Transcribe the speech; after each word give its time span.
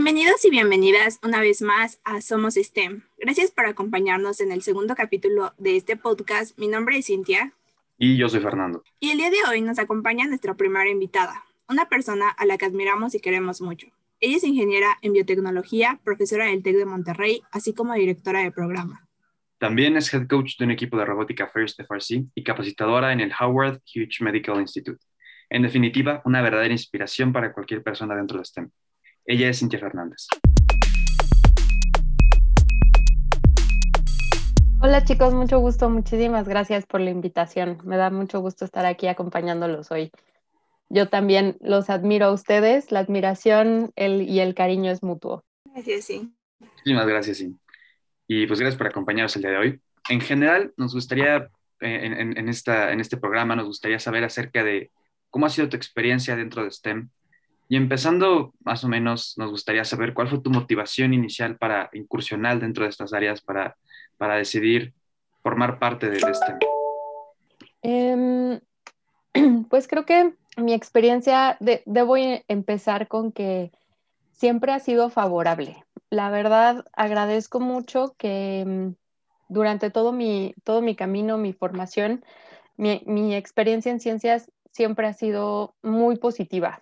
Bienvenidos 0.00 0.44
y 0.44 0.50
bienvenidas 0.50 1.18
una 1.24 1.40
vez 1.40 1.60
más 1.60 2.00
a 2.04 2.20
Somos 2.20 2.54
STEM. 2.54 3.02
Gracias 3.18 3.50
por 3.50 3.66
acompañarnos 3.66 4.40
en 4.40 4.52
el 4.52 4.62
segundo 4.62 4.94
capítulo 4.94 5.54
de 5.58 5.76
este 5.76 5.96
podcast. 5.96 6.56
Mi 6.56 6.68
nombre 6.68 6.98
es 6.98 7.06
Cintia. 7.06 7.52
Y 7.98 8.16
yo 8.16 8.28
soy 8.28 8.38
Fernando. 8.38 8.84
Y 9.00 9.10
el 9.10 9.18
día 9.18 9.30
de 9.30 9.38
hoy 9.50 9.60
nos 9.60 9.80
acompaña 9.80 10.28
nuestra 10.28 10.54
primera 10.54 10.88
invitada, 10.88 11.42
una 11.68 11.88
persona 11.88 12.28
a 12.28 12.46
la 12.46 12.56
que 12.58 12.66
admiramos 12.66 13.16
y 13.16 13.20
queremos 13.20 13.60
mucho. 13.60 13.88
Ella 14.20 14.36
es 14.36 14.44
ingeniera 14.44 14.98
en 15.02 15.14
biotecnología, 15.14 15.98
profesora 16.04 16.44
del 16.44 16.62
TEC 16.62 16.76
de 16.76 16.86
Monterrey, 16.86 17.42
así 17.50 17.74
como 17.74 17.92
directora 17.94 18.44
de 18.44 18.52
programa. 18.52 19.04
También 19.58 19.96
es 19.96 20.14
head 20.14 20.28
coach 20.28 20.58
de 20.58 20.66
un 20.66 20.70
equipo 20.70 20.96
de 20.96 21.06
robótica 21.06 21.48
First 21.48 21.80
FRC 21.80 22.24
y 22.36 22.44
capacitadora 22.44 23.12
en 23.12 23.18
el 23.18 23.32
Howard 23.40 23.80
Hughes 23.92 24.20
Medical 24.20 24.60
Institute. 24.60 25.04
En 25.50 25.62
definitiva, 25.62 26.22
una 26.24 26.40
verdadera 26.40 26.72
inspiración 26.72 27.32
para 27.32 27.52
cualquier 27.52 27.82
persona 27.82 28.14
dentro 28.14 28.38
de 28.38 28.44
STEM. 28.44 28.70
Ella 29.30 29.50
es 29.50 29.58
Cintia 29.58 29.78
Fernández. 29.78 30.26
Hola 34.80 35.04
chicos, 35.04 35.34
mucho 35.34 35.58
gusto, 35.58 35.90
muchísimas 35.90 36.48
gracias 36.48 36.86
por 36.86 37.02
la 37.02 37.10
invitación. 37.10 37.76
Me 37.84 37.98
da 37.98 38.08
mucho 38.08 38.40
gusto 38.40 38.64
estar 38.64 38.86
aquí 38.86 39.06
acompañándolos 39.06 39.90
hoy. 39.90 40.10
Yo 40.88 41.10
también 41.10 41.58
los 41.60 41.90
admiro 41.90 42.24
a 42.24 42.32
ustedes, 42.32 42.90
la 42.90 43.00
admiración 43.00 43.92
y 43.96 44.38
el 44.38 44.54
cariño 44.54 44.90
es 44.90 45.02
mutuo. 45.02 45.44
Gracias, 45.66 46.04
sí. 46.04 46.32
Muchísimas 46.58 47.06
gracias, 47.06 47.36
sí. 47.36 47.54
Y 48.28 48.46
pues 48.46 48.60
gracias 48.60 48.78
por 48.78 48.86
acompañarnos 48.86 49.36
el 49.36 49.42
día 49.42 49.50
de 49.50 49.58
hoy. 49.58 49.80
En 50.08 50.22
general, 50.22 50.72
nos 50.78 50.94
gustaría, 50.94 51.50
eh, 51.80 52.32
en, 52.34 52.48
esta, 52.48 52.92
en 52.92 53.00
este 53.00 53.18
programa, 53.18 53.54
nos 53.54 53.66
gustaría 53.66 53.98
saber 53.98 54.24
acerca 54.24 54.64
de 54.64 54.90
cómo 55.28 55.44
ha 55.44 55.50
sido 55.50 55.68
tu 55.68 55.76
experiencia 55.76 56.34
dentro 56.34 56.64
de 56.64 56.70
STEM, 56.70 57.10
y 57.68 57.76
empezando 57.76 58.54
más 58.64 58.82
o 58.84 58.88
menos, 58.88 59.34
nos 59.36 59.50
gustaría 59.50 59.84
saber 59.84 60.14
cuál 60.14 60.28
fue 60.28 60.40
tu 60.40 60.50
motivación 60.50 61.12
inicial 61.12 61.58
para 61.58 61.90
incursionar 61.92 62.58
dentro 62.58 62.84
de 62.84 62.90
estas 62.90 63.12
áreas, 63.12 63.42
para, 63.42 63.76
para 64.16 64.36
decidir 64.36 64.94
formar 65.42 65.78
parte 65.78 66.08
de, 66.08 66.16
este. 66.16 66.54
pues 69.70 69.86
creo 69.86 70.06
que 70.06 70.34
mi 70.56 70.72
experiencia, 70.72 71.58
debo 71.60 72.16
empezar 72.16 73.06
con 73.06 73.32
que 73.32 73.70
siempre 74.32 74.72
ha 74.72 74.80
sido 74.80 75.10
favorable. 75.10 75.84
La 76.08 76.30
verdad, 76.30 76.86
agradezco 76.94 77.60
mucho 77.60 78.14
que 78.16 78.60
em, 78.60 78.94
durante 79.48 79.90
todo 79.90 80.12
mi, 80.12 80.54
todo 80.64 80.80
mi 80.80 80.96
camino, 80.96 81.36
mi 81.36 81.52
formación, 81.52 82.24
mi, 82.78 83.02
mi 83.06 83.34
experiencia 83.34 83.92
en 83.92 84.00
ciencias 84.00 84.50
siempre 84.72 85.06
ha 85.06 85.12
sido 85.12 85.74
muy 85.82 86.16
positiva. 86.16 86.80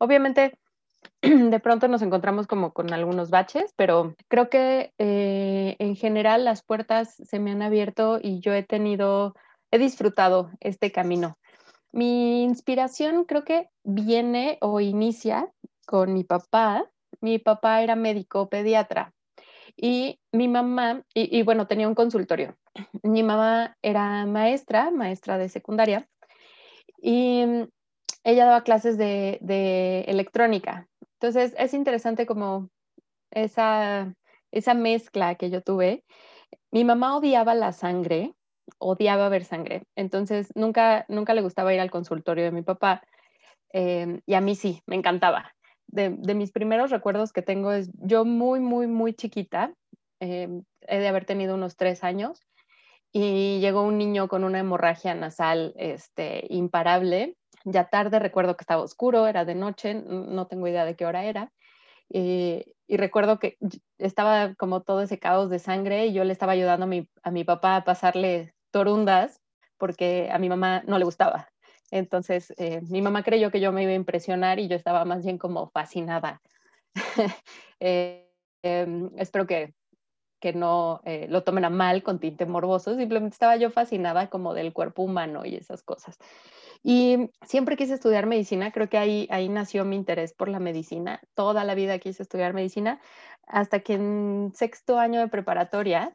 Obviamente, 0.00 0.58
de 1.22 1.60
pronto 1.60 1.86
nos 1.86 2.00
encontramos 2.02 2.46
como 2.46 2.72
con 2.72 2.92
algunos 2.92 3.30
baches, 3.30 3.72
pero 3.76 4.14
creo 4.28 4.48
que 4.48 4.92
eh, 4.98 5.76
en 5.78 5.94
general 5.94 6.44
las 6.44 6.62
puertas 6.62 7.14
se 7.14 7.38
me 7.38 7.52
han 7.52 7.62
abierto 7.62 8.18
y 8.20 8.40
yo 8.40 8.54
he 8.54 8.62
tenido, 8.62 9.34
he 9.70 9.78
disfrutado 9.78 10.50
este 10.60 10.90
camino. 10.90 11.38
Mi 11.92 12.42
inspiración 12.42 13.24
creo 13.24 13.44
que 13.44 13.68
viene 13.84 14.56
o 14.62 14.80
inicia 14.80 15.50
con 15.86 16.14
mi 16.14 16.24
papá. 16.24 16.90
Mi 17.20 17.38
papá 17.38 17.82
era 17.82 17.96
médico 17.96 18.48
pediatra 18.48 19.12
y 19.76 20.18
mi 20.32 20.48
mamá, 20.48 21.04
y, 21.14 21.38
y 21.38 21.42
bueno, 21.42 21.66
tenía 21.66 21.88
un 21.88 21.94
consultorio. 21.94 22.56
Mi 23.02 23.22
mamá 23.22 23.76
era 23.82 24.24
maestra, 24.26 24.90
maestra 24.90 25.36
de 25.36 25.48
secundaria, 25.48 26.08
y 27.02 27.44
ella 28.24 28.44
daba 28.44 28.62
clases 28.62 28.98
de, 28.98 30.04
electrónica. 30.06 30.88
Entonces 31.14 31.54
es 31.58 31.74
interesante 31.74 32.26
como 32.26 32.70
esa, 33.30 34.14
esa 34.50 34.74
mezcla 34.74 35.34
que 35.34 35.50
yo 35.50 35.62
tuve. 35.62 36.04
Mi 36.70 36.84
mamá 36.84 37.16
odiaba 37.16 37.54
la 37.54 37.72
sangre, 37.72 38.34
odiaba 38.78 39.28
ver 39.28 39.44
sangre. 39.44 39.84
Entonces 39.96 40.50
nunca, 40.54 41.04
nunca 41.08 41.34
le 41.34 41.42
gustaba 41.42 41.74
ir 41.74 41.80
al 41.80 41.90
consultorio 41.90 42.44
de 42.44 42.52
mi 42.52 42.62
papá. 42.62 43.02
Eh, 43.72 44.20
y 44.26 44.34
a 44.34 44.40
mí 44.40 44.54
sí, 44.54 44.82
me 44.86 44.96
encantaba. 44.96 45.54
De, 45.86 46.10
mis 46.10 46.52
primeros 46.52 46.90
recuerdos 46.90 47.32
que 47.32 47.42
tengo 47.42 47.72
es 47.72 47.90
yo 47.94 48.24
muy, 48.24 48.60
muy, 48.60 48.86
muy 48.86 49.14
chiquita. 49.14 49.74
Eh, 50.20 50.48
he 50.82 50.98
de 50.98 51.08
haber 51.08 51.24
tenido 51.24 51.54
unos 51.54 51.76
tres 51.76 52.04
años 52.04 52.40
y 53.12 53.58
llegó 53.60 53.82
un 53.82 53.98
niño 53.98 54.28
con 54.28 54.44
una 54.44 54.60
hemorragia 54.60 55.14
nasal 55.14 55.72
este, 55.76 56.46
imparable 56.48 57.36
ya 57.64 57.88
tarde, 57.88 58.18
recuerdo 58.18 58.56
que 58.56 58.62
estaba 58.62 58.82
oscuro, 58.82 59.26
era 59.26 59.44
de 59.44 59.54
noche, 59.54 59.94
no 59.94 60.46
tengo 60.46 60.66
idea 60.68 60.84
de 60.84 60.96
qué 60.96 61.06
hora 61.06 61.24
era. 61.24 61.52
Eh, 62.12 62.72
y 62.88 62.96
recuerdo 62.96 63.38
que 63.38 63.56
estaba 63.98 64.54
como 64.56 64.82
todo 64.82 65.02
ese 65.02 65.18
caos 65.18 65.48
de 65.48 65.60
sangre 65.60 66.06
y 66.06 66.12
yo 66.12 66.24
le 66.24 66.32
estaba 66.32 66.52
ayudando 66.52 66.84
a 66.84 66.88
mi, 66.88 67.08
a 67.22 67.30
mi 67.30 67.44
papá 67.44 67.76
a 67.76 67.84
pasarle 67.84 68.54
torundas 68.72 69.40
porque 69.78 70.28
a 70.32 70.38
mi 70.38 70.48
mamá 70.48 70.82
no 70.86 70.98
le 70.98 71.04
gustaba. 71.04 71.48
Entonces, 71.92 72.52
eh, 72.58 72.80
mi 72.90 73.00
mamá 73.02 73.22
creyó 73.22 73.50
que 73.50 73.60
yo 73.60 73.72
me 73.72 73.82
iba 73.82 73.92
a 73.92 73.94
impresionar 73.94 74.58
y 74.58 74.68
yo 74.68 74.76
estaba 74.76 75.04
más 75.04 75.24
bien 75.24 75.38
como 75.38 75.68
fascinada. 75.70 76.40
Eh, 77.82 78.28
em, 78.62 79.10
espero 79.16 79.46
que, 79.46 79.72
que 80.38 80.52
no 80.52 81.00
lo 81.28 81.44
tomen 81.44 81.64
a 81.64 81.70
mal 81.70 82.02
con 82.02 82.18
tinte 82.18 82.44
morboso, 82.44 82.94
simplemente 82.94 83.32
estaba 83.32 83.56
yo 83.56 83.70
fascinada 83.70 84.28
como 84.28 84.52
del 84.52 84.74
cuerpo 84.74 85.02
humano 85.02 85.46
y 85.46 85.56
esas 85.56 85.82
cosas. 85.82 86.18
Y 86.82 87.30
siempre 87.46 87.76
quise 87.76 87.94
estudiar 87.94 88.26
medicina, 88.26 88.72
creo 88.72 88.88
que 88.88 88.96
ahí, 88.96 89.28
ahí 89.30 89.48
nació 89.48 89.84
mi 89.84 89.96
interés 89.96 90.32
por 90.32 90.48
la 90.48 90.60
medicina. 90.60 91.20
Toda 91.34 91.64
la 91.64 91.74
vida 91.74 91.98
quise 91.98 92.22
estudiar 92.22 92.54
medicina, 92.54 93.00
hasta 93.46 93.80
que 93.80 93.94
en 93.94 94.52
sexto 94.54 94.98
año 94.98 95.20
de 95.20 95.28
preparatoria, 95.28 96.12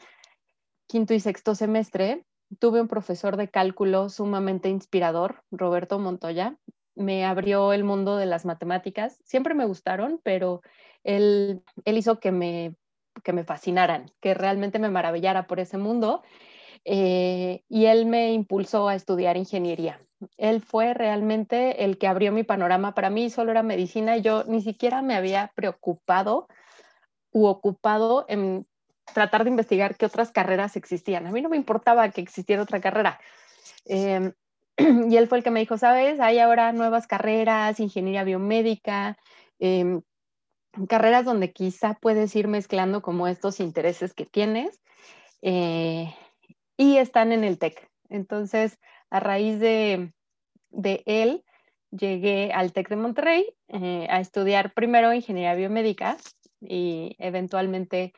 quinto 0.87 1.13
y 1.13 1.19
sexto 1.19 1.53
semestre, 1.53 2.25
tuve 2.59 2.81
un 2.81 2.87
profesor 2.87 3.37
de 3.37 3.49
cálculo 3.49 4.09
sumamente 4.09 4.69
inspirador, 4.69 5.43
Roberto 5.51 5.99
Montoya. 5.99 6.57
Me 6.95 7.25
abrió 7.25 7.73
el 7.73 7.83
mundo 7.83 8.17
de 8.17 8.25
las 8.25 8.45
matemáticas. 8.45 9.19
Siempre 9.23 9.53
me 9.53 9.65
gustaron, 9.65 10.19
pero 10.23 10.61
él, 11.03 11.61
él 11.83 11.97
hizo 11.97 12.19
que 12.19 12.31
me, 12.31 12.75
que 13.23 13.33
me 13.33 13.43
fascinaran, 13.43 14.11
que 14.19 14.33
realmente 14.33 14.79
me 14.79 14.89
maravillara 14.89 15.45
por 15.45 15.59
ese 15.59 15.77
mundo. 15.77 16.23
Eh, 16.85 17.63
y 17.67 17.85
él 17.85 18.05
me 18.05 18.31
impulsó 18.33 18.87
a 18.87 18.95
estudiar 18.95 19.37
ingeniería 19.37 19.99
él 20.37 20.61
fue 20.61 20.93
realmente 20.93 21.83
el 21.83 21.97
que 21.97 22.07
abrió 22.07 22.31
mi 22.31 22.43
panorama. 22.43 22.93
Para 22.93 23.09
mí 23.09 23.29
solo 23.29 23.51
era 23.51 23.63
medicina 23.63 24.17
y 24.17 24.21
yo 24.21 24.43
ni 24.45 24.61
siquiera 24.61 25.01
me 25.01 25.15
había 25.15 25.51
preocupado 25.55 26.47
u 27.31 27.45
ocupado 27.47 28.25
en 28.27 28.65
tratar 29.13 29.43
de 29.43 29.49
investigar 29.51 29.95
qué 29.97 30.05
otras 30.05 30.31
carreras 30.31 30.75
existían. 30.75 31.27
A 31.27 31.31
mí 31.31 31.41
no 31.41 31.49
me 31.49 31.57
importaba 31.57 32.09
que 32.09 32.21
existiera 32.21 32.63
otra 32.63 32.81
carrera. 32.81 33.19
Em, 33.85 34.33
y 35.11 35.17
él 35.17 35.27
fue 35.27 35.39
el 35.39 35.43
que 35.43 35.51
me 35.51 35.59
dijo, 35.59 35.77
sabes, 35.77 36.19
hay 36.19 36.39
ahora 36.39 36.71
nuevas 36.71 37.07
carreras, 37.07 37.79
ingeniería 37.79 38.23
biomédica, 38.23 39.17
em, 39.59 40.01
carreras 40.87 41.25
donde 41.25 41.51
quizá 41.53 41.93
puedes 41.93 42.35
ir 42.35 42.47
mezclando 42.47 43.01
como 43.01 43.27
estos 43.27 43.59
intereses 43.59 44.13
que 44.13 44.25
tienes 44.25 44.81
eh, 45.41 46.13
y 46.77 46.97
están 46.97 47.31
en 47.31 47.43
el 47.43 47.57
TEC. 47.57 47.89
Entonces, 48.09 48.79
a 49.09 49.19
raíz 49.19 49.59
de, 49.59 50.11
él, 50.71 51.43
llegué 51.91 52.51
al 52.53 52.73
TEC 52.73 52.89
de 52.89 52.95
Monterrey 52.95 53.45
eh, 53.69 54.07
a 54.09 54.19
estudiar 54.19 54.73
primero 54.73 55.13
ingeniería 55.13 55.55
biomédica 55.55 56.17
y 56.59 57.15
eventualmente 57.19 58.13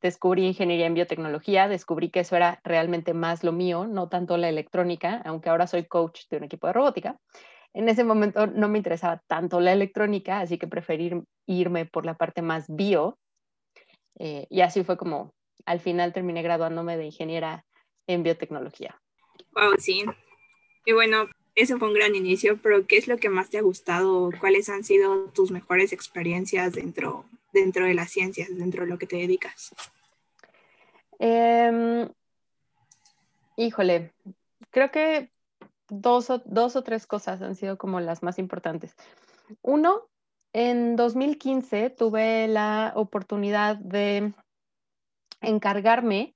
descubrí 0.00 0.46
ingeniería 0.46 0.86
en 0.86 0.94
biotecnología, 0.94 1.68
descubrí 1.68 2.10
que 2.10 2.20
eso 2.20 2.36
era 2.36 2.60
realmente 2.64 3.14
más 3.14 3.44
lo 3.44 3.52
mío, 3.52 3.86
no 3.86 4.08
tanto 4.08 4.36
la 4.36 4.48
electrónica, 4.48 5.22
aunque 5.24 5.48
ahora 5.48 5.66
soy 5.66 5.84
coach 5.84 6.22
de 6.28 6.38
un 6.38 6.44
equipo 6.44 6.66
de 6.66 6.72
robótica. 6.72 7.16
En 7.72 7.88
ese 7.88 8.04
momento 8.04 8.46
no 8.46 8.68
me 8.68 8.78
interesaba 8.78 9.22
tanto 9.26 9.60
la 9.60 9.72
electrónica, 9.72 10.40
así 10.40 10.58
que 10.58 10.66
preferí 10.66 11.22
irme 11.46 11.86
por 11.86 12.04
la 12.04 12.14
parte 12.14 12.42
más 12.42 12.66
bio. 12.68 13.18
Eh, 14.18 14.46
y 14.50 14.60
así 14.60 14.84
fue 14.84 14.96
como 14.96 15.32
al 15.64 15.80
final 15.80 16.12
terminé 16.12 16.42
graduándome 16.42 16.96
de 16.96 17.06
ingeniera 17.06 17.64
en 18.06 18.22
biotecnología. 18.22 19.00
Wow, 19.54 19.74
sí. 19.78 20.04
Y 20.84 20.92
bueno, 20.92 21.28
ese 21.54 21.76
fue 21.76 21.88
un 21.88 21.94
gran 21.94 22.14
inicio, 22.14 22.58
pero 22.62 22.86
¿qué 22.86 22.96
es 22.96 23.08
lo 23.08 23.18
que 23.18 23.28
más 23.28 23.50
te 23.50 23.58
ha 23.58 23.62
gustado? 23.62 24.30
¿Cuáles 24.40 24.68
han 24.68 24.84
sido 24.84 25.26
tus 25.30 25.50
mejores 25.50 25.92
experiencias 25.92 26.72
dentro, 26.72 27.24
dentro 27.52 27.84
de 27.84 27.94
las 27.94 28.10
ciencias, 28.10 28.48
dentro 28.56 28.84
de 28.84 28.90
lo 28.90 28.98
que 28.98 29.06
te 29.06 29.16
dedicas? 29.16 29.74
Em, 31.18 32.08
híjole, 33.56 34.12
creo 34.70 34.90
que 34.90 35.30
dos 35.88 36.30
o, 36.30 36.42
dos 36.46 36.74
o 36.74 36.82
tres 36.82 37.06
cosas 37.06 37.42
han 37.42 37.54
sido 37.54 37.78
como 37.78 38.00
las 38.00 38.22
más 38.22 38.38
importantes. 38.38 38.96
Uno, 39.60 40.08
en 40.52 40.96
2015 40.96 41.90
tuve 41.90 42.48
la 42.48 42.92
oportunidad 42.96 43.76
de 43.76 44.32
encargarme 45.40 46.34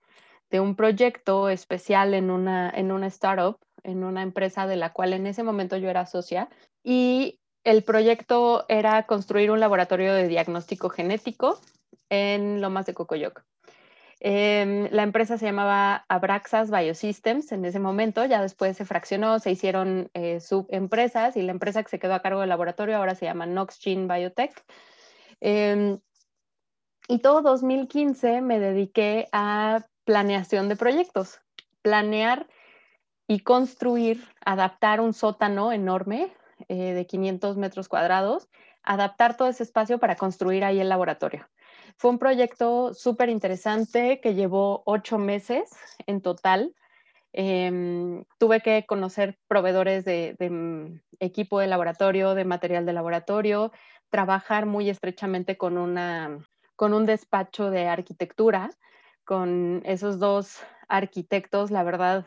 de 0.51 0.61
un 0.61 0.77
proyecto 0.77 1.49
especial 1.49 2.15
en 2.15 2.31
una, 2.31 2.71
en 2.71 2.93
una 2.93 3.09
startup, 3.09 3.59
en 3.87 4.05
una 4.05 4.23
empresa 4.23 4.67
de 4.67 4.77
la 4.77 4.93
cual 4.93 5.13
en 5.13 5.27
ese 5.27 5.43
momento 5.43 5.77
yo 5.77 5.89
era 5.89 6.07
socia. 6.07 6.49
Y 6.83 7.41
el 7.65 7.83
proyecto 7.83 8.67
era 8.69 9.07
construir 9.07 9.51
un 9.51 9.61
laboratorio 9.61 10.13
de 10.13 10.29
diagnóstico 10.29 10.91
genético 10.91 11.61
en 12.11 12.61
Lomas 12.61 12.87
de 12.87 12.95
Cocoyoc. 12.95 13.43
Em, 14.21 14.89
la 14.91 15.03
empresa 15.03 15.37
se 15.37 15.47
llamaba 15.47 16.05
Abraxas 16.09 16.71
Biosystems 16.71 17.53
en 17.53 17.65
ese 17.65 17.79
momento, 17.79 18.25
ya 18.25 18.41
después 18.41 18.77
se 18.77 18.87
fraccionó, 18.87 19.39
se 19.41 19.51
hicieron 19.51 20.11
eh, 20.15 20.41
subempresas 20.41 21.37
y 21.37 21.43
la 21.43 21.53
empresa 21.53 21.83
que 21.83 21.91
se 21.91 21.99
quedó 21.99 22.15
a 22.15 22.23
cargo 22.23 22.41
del 22.41 22.49
laboratorio 22.49 22.97
ahora 22.97 23.15
se 23.15 23.27
llama 23.27 23.47
Noxgene 23.47 24.07
Biotech. 24.07 24.65
Em, 25.41 25.99
y 27.09 27.19
todo 27.19 27.43
2015 27.43 28.41
me 28.41 28.59
dediqué 28.59 29.29
a 29.33 29.85
planeación 30.05 30.69
de 30.69 30.77
proyectos, 30.77 31.41
planear 31.83 32.49
y 33.29 33.41
construir, 33.41 34.25
adaptar 34.45 35.01
un 35.01 35.13
sótano 35.13 35.73
enorme 35.73 36.33
eh, 36.69 36.93
de 36.93 37.07
500 37.07 37.57
metros 37.57 37.89
cuadrados, 37.89 38.49
adaptar 38.83 39.37
todo 39.37 39.49
ese 39.49 39.63
espacio 39.63 39.99
para 39.99 40.17
construir 40.17 40.65
ahí 40.65 40.81
el 40.81 40.89
laboratorio. 40.89 41.47
Fue 41.97 42.11
un 42.11 42.19
proyecto 42.19 42.95
súper 42.95 43.29
interesante 43.29 44.21
que 44.21 44.35
llevó 44.35 44.83
ocho 44.87 45.19
meses 45.19 45.71
en 46.07 46.21
total. 46.21 46.75
Em, 47.33 48.25
tuve 48.39 48.61
que 48.61 48.87
conocer 48.87 49.39
proveedores 49.49 50.05
de, 50.05 50.37
mm, 50.39 51.01
equipo 51.21 51.61
de 51.61 51.67
laboratorio, 51.67 52.35
de 52.35 52.45
material 52.45 52.87
de 52.87 52.93
laboratorio, 52.93 53.73
trabajar 54.11 54.67
muy 54.67 54.89
estrechamente 54.89 55.57
con, 55.57 55.79
una, 55.79 56.39
con 56.77 56.95
un 56.95 57.07
despacho 57.07 57.71
de 57.71 57.89
arquitectura, 57.89 58.71
con 59.25 59.83
esos 59.85 60.19
dos 60.19 60.61
arquitectos, 60.89 61.71
la 61.71 61.83
verdad, 61.83 62.27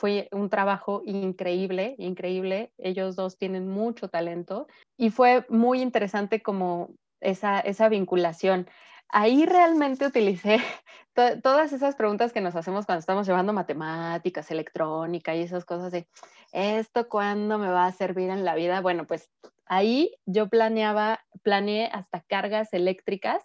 fue 0.00 0.28
un 0.32 0.48
trabajo 0.48 1.02
increíble, 1.04 1.94
increíble. 1.98 2.72
Ellos 2.78 3.16
dos 3.16 3.36
tienen 3.36 3.68
mucho 3.68 4.08
talento 4.08 4.66
y 4.96 5.10
fue 5.10 5.44
muy 5.50 5.82
interesante 5.82 6.40
como 6.40 6.94
esa, 7.20 7.88
vinculación 7.90 8.66
ahí 9.10 9.44
realmente 9.44 10.06
utilicé 10.06 10.56
todas 11.42 11.74
esas 11.74 11.96
preguntas 11.96 12.32
que 12.32 12.40
nos 12.40 12.56
hacemos 12.56 12.86
cuando 12.86 13.00
estamos 13.00 13.26
llevando 13.26 13.52
matemáticas, 13.52 14.50
electrónica 14.50 15.34
y 15.34 15.42
esas 15.42 15.66
cosas 15.66 15.92
de, 15.92 16.06
¿esto 16.52 17.06
cuándo 17.10 17.58
me 17.58 17.68
va 17.68 17.84
a 17.84 17.92
servir 17.92 18.30
en 18.30 18.46
la 18.46 18.54
vida? 18.54 18.80
Bueno, 18.80 19.06
pues 19.06 19.28
ahí 19.66 20.14
yo 20.24 20.48
planeaba, 20.48 21.20
planeé 21.42 21.90
hasta 21.92 22.22
cargas 22.22 22.72
eléctricas, 22.72 23.42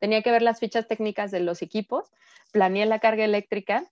tenía 0.00 0.22
que 0.22 0.32
ver 0.32 0.42
las 0.42 0.58
fichas 0.58 0.88
técnicas 0.88 1.30
de 1.30 1.40
los 1.40 1.62
equipos, 1.62 2.10
planeé 2.50 2.86
la 2.86 2.98
carga 2.98 3.24
eléctrica 3.24 3.84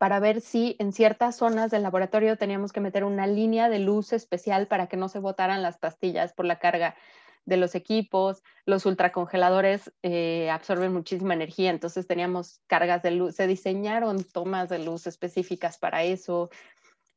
para 0.00 0.18
ver 0.18 0.40
si 0.40 0.76
en 0.78 0.94
ciertas 0.94 1.36
zonas 1.36 1.70
del 1.70 1.82
laboratorio 1.82 2.38
teníamos 2.38 2.72
que 2.72 2.80
meter 2.80 3.04
una 3.04 3.26
línea 3.26 3.68
de 3.68 3.80
luz 3.80 4.14
especial 4.14 4.66
para 4.66 4.86
que 4.86 4.96
no 4.96 5.10
se 5.10 5.18
botaran 5.18 5.60
las 5.60 5.76
pastillas 5.76 6.32
por 6.32 6.46
la 6.46 6.58
carga 6.58 6.96
de 7.44 7.58
los 7.58 7.74
equipos, 7.74 8.42
los 8.64 8.86
ultracongeladores 8.86 9.92
eh, 10.02 10.48
absorben 10.48 10.94
muchísima 10.94 11.34
energía, 11.34 11.68
entonces 11.68 12.06
teníamos 12.06 12.62
cargas 12.66 13.02
de 13.02 13.10
luz, 13.10 13.34
se 13.34 13.46
diseñaron 13.46 14.24
tomas 14.24 14.70
de 14.70 14.78
luz 14.78 15.06
específicas 15.06 15.76
para 15.76 16.02
eso, 16.02 16.48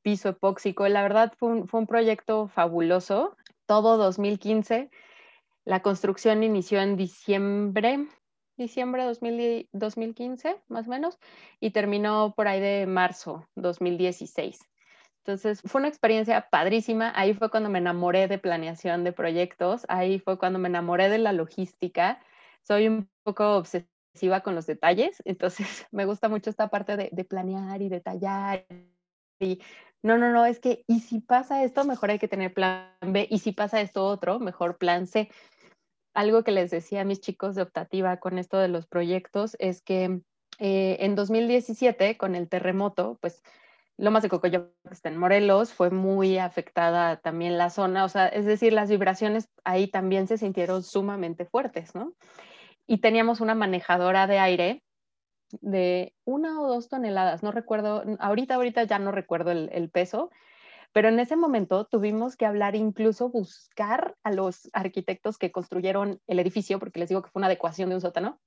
piso 0.02 0.28
epóxico, 0.28 0.86
la 0.90 1.04
verdad 1.04 1.32
fue 1.38 1.52
un, 1.54 1.88
proyecto 1.88 2.50
fabuloso, 2.50 3.38
todo 3.66 3.96
2015, 3.96 4.90
la 5.64 5.82
construcción 5.82 6.44
inició 6.44 6.82
en 6.82 6.98
diciembre, 6.98 8.10
diciembre 8.58 9.06
de 9.06 9.68
2015 9.72 10.58
más 10.68 10.88
o 10.88 10.90
menos, 10.90 11.20
y 11.60 11.72
terminó 11.72 12.34
por 12.36 12.48
ahí 12.48 12.60
de 12.60 12.86
marzo 12.86 13.48
2016. 13.56 14.60
Entonces 15.26 15.62
fue 15.66 15.80
una 15.80 15.88
experiencia 15.88 16.50
padrísima. 16.50 17.14
Ahí 17.16 17.34
fue 17.34 17.50
cuando 17.50 17.70
me 17.70 17.80
enamoré 17.80 18.28
de 18.28 18.38
planeación 18.38 19.06
de 19.06 19.14
proyectos. 19.14 19.86
Ahí 19.88 20.20
fue 20.20 20.38
cuando 20.38 20.60
me 20.60 20.68
enamoré 20.68 21.08
de 21.08 21.18
la 21.18 21.32
logística. 21.32 22.20
Soy 22.62 22.90
un 22.90 23.10
poco 23.24 23.56
obsesiva 23.56 24.42
con 24.44 24.54
los 24.54 24.68
detalles. 24.68 25.22
Entonces 25.26 25.88
me 25.92 26.06
gusta 26.06 26.28
mucho 26.28 26.50
esta 26.50 26.68
parte 26.68 26.98
de, 26.98 27.24
planear 27.24 27.82
y 27.82 27.88
detallar. 27.88 28.66
Y 29.40 29.62
no, 30.02 30.18
no, 30.18 30.34
no, 30.34 30.46
es 30.46 30.60
que, 30.60 30.84
y 30.88 31.00
si 31.00 31.22
pasa 31.22 31.64
esto, 31.64 31.86
mejor 31.86 32.12
hay 32.12 32.20
que 32.20 32.28
tener 32.28 32.54
plan 32.54 32.90
B. 33.02 33.26
Y 33.30 33.40
si 33.40 33.54
pasa 33.54 33.80
esto 33.80 34.06
otro, 34.06 34.40
mejor 34.40 34.78
plan 34.78 35.08
C. 35.08 35.30
Algo 36.14 36.44
que 36.44 36.52
les 36.52 36.72
decía 36.72 37.02
a 37.02 37.06
mis 37.06 37.22
chicos 37.22 37.56
de 37.56 37.64
optativa 37.64 38.18
con 38.18 38.38
esto 38.38 38.58
de 38.58 38.68
los 38.68 38.86
proyectos 38.86 39.56
es 39.60 39.82
que 39.82 40.22
eh, 40.60 40.98
en 41.00 41.16
2017, 41.16 42.18
con 42.18 42.36
el 42.36 42.48
terremoto, 42.50 43.18
pues 43.22 43.42
Lomas 43.98 44.24
de 44.24 44.30
Cocoyoc 44.30 44.70
está 44.90 45.10
en 45.10 45.18
Morelos, 45.18 45.74
fue 45.74 45.90
muy 45.90 46.38
afectada 46.38 47.18
también 47.18 47.58
la 47.58 47.70
zona, 47.70 48.06
o 48.06 48.10
sea, 48.10 48.28
es 48.28 48.46
decir, 48.46 48.74
las 48.74 48.90
vibraciones 48.90 49.50
ahí 49.64 49.88
también 49.88 50.28
se 50.28 50.38
sintieron 50.38 50.84
sumamente 50.84 51.46
fuertes, 51.46 51.94
¿no? 51.96 52.14
Y 52.88 53.00
teníamos 53.00 53.40
una 53.40 53.56
manejadora 53.56 54.28
de 54.28 54.40
aire 54.40 54.84
de 55.62 56.14
una 56.26 56.60
o 56.60 56.68
dos 56.68 56.90
toneladas, 56.90 57.44
no 57.44 57.52
recuerdo, 57.52 58.04
ahorita, 58.20 58.56
ahorita 58.56 58.84
ya 58.84 58.98
no 58.98 59.12
recuerdo 59.12 59.52
el 59.52 59.90
peso, 59.92 60.32
pero 60.94 61.10
en 61.10 61.20
ese 61.20 61.36
momento 61.36 61.86
tuvimos 61.86 62.38
que 62.38 62.46
hablar, 62.46 62.76
incluso 62.76 63.30
buscar 63.30 64.16
a 64.24 64.32
los 64.32 64.70
arquitectos 64.74 65.38
que 65.38 65.52
construyeron 65.52 66.22
el 66.28 66.40
edificio, 66.40 66.80
porque 66.80 67.00
les 67.00 67.10
digo 67.10 67.24
que 67.24 67.32
fue 67.32 67.40
una 67.40 67.48
adecuación 67.48 67.90
de 67.90 67.96
un 67.96 68.02
sótano, 68.02 68.40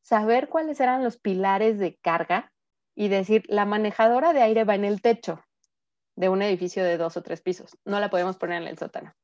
saber 0.00 0.48
cuáles 0.48 0.80
eran 0.80 1.04
los 1.04 1.18
pilares 1.18 1.78
de 1.78 1.96
carga 1.96 2.50
y 2.94 3.08
decir, 3.08 3.44
la 3.46 3.66
manejadora 3.66 4.32
de 4.32 4.42
aire 4.42 4.64
va 4.64 4.74
en 4.74 4.86
el 4.86 5.02
techo 5.02 5.44
de 6.16 6.30
un 6.30 6.42
edificio 6.42 6.82
de 6.82 6.96
dos 6.96 7.16
o 7.16 7.22
tres 7.22 7.42
pisos, 7.42 7.76
no 7.84 8.00
la 8.00 8.10
podemos 8.10 8.38
poner 8.38 8.62
en 8.62 8.68
el 8.68 8.78
sótano. 8.78 9.14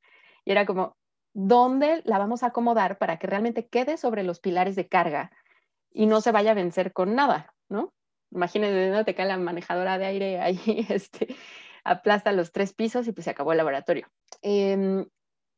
Y 0.45 0.53
era 0.53 0.67
como, 0.67 0.97
¿dónde 1.33 2.03
la 2.05 2.19
vamos 2.19 2.43
a 2.43 2.49
acomodar 2.49 2.99
para 2.99 3.19
que 3.19 3.27
realmente 3.27 3.67
quede 3.67 3.97
sobre 3.97 4.23
los 4.23 4.41
pilares 4.41 4.77
de 4.77 4.89
carga 4.89 5.31
y 5.91 6.07
no 6.07 6.21
se 6.21 6.33
vaya 6.33 6.51
a 6.51 6.55
vencer 6.55 6.93
con 6.93 7.15
nada, 7.15 7.55
¿no? 7.71 7.93
Imagínense, 8.31 8.91
no 8.91 9.07
te 9.07 9.15
cae 9.15 9.27
la 9.27 9.39
manejadora 9.39 9.97
de 9.97 10.05
aire 10.05 10.41
ahí, 10.41 10.61
este, 10.91 11.35
aplasta 11.91 12.33
los 12.33 12.53
tres 12.53 12.73
pisos 12.73 13.07
y 13.09 13.13
pues 13.13 13.25
se 13.25 13.31
acabó 13.31 13.53
el 13.53 13.59
laboratorio. 13.59 14.09
Em, 14.43 15.07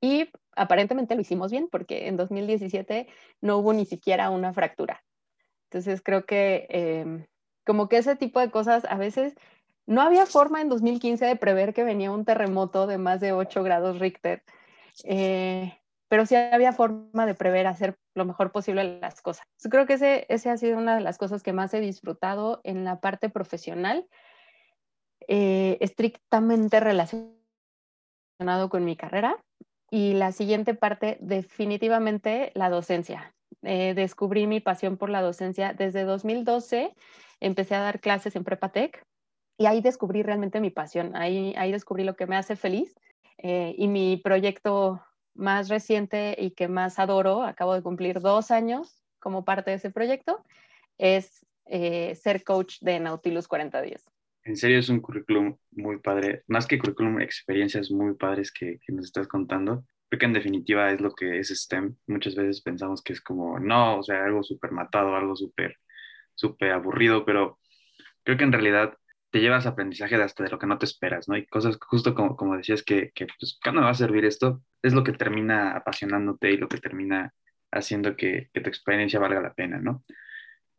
y 0.01 0.31
aparentemente 0.57 1.15
lo 1.15 1.21
hicimos 1.21 1.51
bien 1.51 1.69
porque 1.71 2.09
en 2.09 2.17
2017 2.17 3.09
no 3.41 3.59
hubo 3.59 3.73
ni 3.73 3.87
siquiera 3.87 4.31
una 4.31 4.53
fractura. 4.53 5.03
Entonces 5.65 6.03
creo 6.03 6.25
que 6.25 6.67
em, 6.71 7.27
como 7.65 7.89
que 7.89 7.99
ese 7.99 8.17
tipo 8.17 8.41
de 8.41 8.51
cosas 8.51 8.85
a 8.87 8.97
veces 8.97 9.35
no 9.87 10.03
había 10.03 10.27
forma 10.27 10.61
en 10.61 10.69
2015 10.69 11.25
de 11.27 11.37
prever 11.37 11.75
que 11.75 11.85
venía 11.85 12.13
un 12.13 12.25
terremoto 12.25 12.87
de 12.87 12.99
más 12.99 13.21
de 13.21 13.33
8 13.33 13.63
grados 13.63 13.99
Richter, 13.99 14.43
eh, 15.05 15.79
pero 16.09 16.27
sí 16.27 16.35
había 16.37 16.73
forma 16.73 17.27
de 17.27 17.35
prever 17.35 17.67
hacer 17.67 17.97
lo 18.15 18.25
mejor 18.25 18.53
posible 18.53 18.99
las 19.01 19.21
cosas. 19.21 19.47
Creo 19.71 19.87
que 19.87 19.95
ese, 19.95 20.27
ese 20.29 20.51
ha 20.51 20.57
sido 20.57 20.79
una 20.79 20.95
de 20.95 21.01
las 21.01 21.19
cosas 21.19 21.43
que 21.43 21.53
más 21.53 21.73
he 21.75 21.81
disfrutado 21.81 22.61
en 22.65 22.85
la 22.85 23.01
parte 23.01 23.31
profesional, 23.31 24.07
eh, 25.29 25.79
estrictamente 25.81 26.81
relacionado 26.81 27.39
con 28.69 28.85
mi 28.85 28.97
carrera. 28.97 29.37
Y 29.91 30.15
la 30.15 30.33
siguiente 30.33 30.75
parte, 30.75 31.19
definitivamente 31.21 32.53
la 32.55 32.71
docencia. 32.71 33.35
Eh, 33.63 33.95
descubrí 33.95 34.47
mi 34.47 34.61
pasión 34.61 34.97
por 34.97 35.11
la 35.11 35.21
docencia 35.21 35.75
desde 35.75 36.05
2012 36.05 36.95
empecé 37.41 37.75
a 37.75 37.81
dar 37.81 38.01
clases 38.01 38.37
en 38.37 38.45
Prepatec 38.45 39.05
y 39.59 39.67
ahí 39.67 39.81
descubrí 39.81 40.23
realmente 40.23 40.61
mi 40.61 40.71
pasión, 40.71 41.17
ahí, 41.17 41.55
ahí 41.57 41.73
descubrí 41.73 42.05
lo 42.05 42.17
que 42.17 42.27
me 42.27 42.37
hace 42.37 42.57
feliz 42.57 42.95
eh, 43.39 43.75
y 43.77 43.89
mi 43.89 44.19
proyecto 44.19 45.03
más 45.35 45.69
reciente 45.69 46.37
y 46.39 46.53
que 46.53 46.69
más 46.69 46.99
adoro, 46.99 47.43
acabo 47.43 47.75
de 47.75 47.83
cumplir 47.83 48.21
dos 48.21 48.51
años 48.51 49.03
como 49.19 49.45
parte 49.45 49.71
de 49.71 49.77
ese 49.77 49.91
proyecto, 49.91 50.43
es 50.99 51.47
eh, 51.67 52.15
ser 52.15 52.43
coach 52.43 52.79
de 52.81 53.01
Nautilus 53.01 53.49
4010. 53.49 54.05
En 54.45 54.57
serio 54.57 54.79
es 54.79 54.89
un 54.89 55.01
currículum 55.01 55.57
muy 55.73 55.99
padre, 55.99 56.45
más 56.49 56.67
que 56.67 56.79
currículum, 56.79 57.21
experiencias 57.21 57.91
muy 57.91 58.15
padres 58.15 58.53
que, 58.53 58.79
que 58.85 58.93
nos 58.93 59.07
estás 59.07 59.29
contando. 59.29 59.85
Creo 60.09 60.19
que 60.19 60.27
en 60.27 60.33
definitiva 60.33 60.91
es 60.91 61.01
lo 61.01 61.13
que 61.15 61.39
es 61.39 61.49
STEM. 61.49 61.97
Muchas 62.07 62.35
veces 62.35 62.63
pensamos 62.63 63.03
que 63.03 63.13
es 63.13 63.21
como, 63.21 63.59
no, 63.61 63.99
o 63.99 64.03
sea, 64.03 64.25
algo 64.25 64.43
súper 64.43 64.73
matado, 64.73 65.15
algo 65.15 65.37
súper 65.37 65.77
súper 66.41 66.73
aburrido, 66.73 67.25
pero 67.25 67.59
creo 68.25 68.39
que 68.39 68.45
en 68.45 68.53
realidad 68.53 68.97
te 69.31 69.41
llevas 69.41 69.67
aprendizaje 69.67 70.17
de 70.17 70.25
hasta 70.25 70.43
de 70.43 70.51
lo 70.51 70.59
que 70.59 70.67
no 70.67 70.79
te 70.79 70.87
esperas, 70.87 71.29
¿no? 71.29 71.37
Y 71.37 71.47
cosas 71.47 71.79
justo 71.81 72.15
como, 72.15 72.37
como 72.37 72.57
decías 72.57 72.83
que, 72.83 73.13
que 73.15 73.27
pues, 73.39 73.59
¿cuándo 73.63 73.81
me 73.81 73.87
va 73.87 73.93
a 73.93 73.95
servir 73.95 74.25
esto? 74.25 74.63
Es 74.83 74.93
lo 74.93 75.05
que 75.05 75.13
termina 75.13 75.77
apasionándote 75.77 76.51
y 76.51 76.57
lo 76.57 76.69
que 76.69 76.79
termina 76.79 77.33
haciendo 77.71 78.17
que, 78.17 78.51
que 78.53 78.61
tu 78.61 78.69
experiencia 78.69 79.21
valga 79.21 79.41
la 79.41 79.55
pena, 79.55 79.79
¿no? 79.79 80.03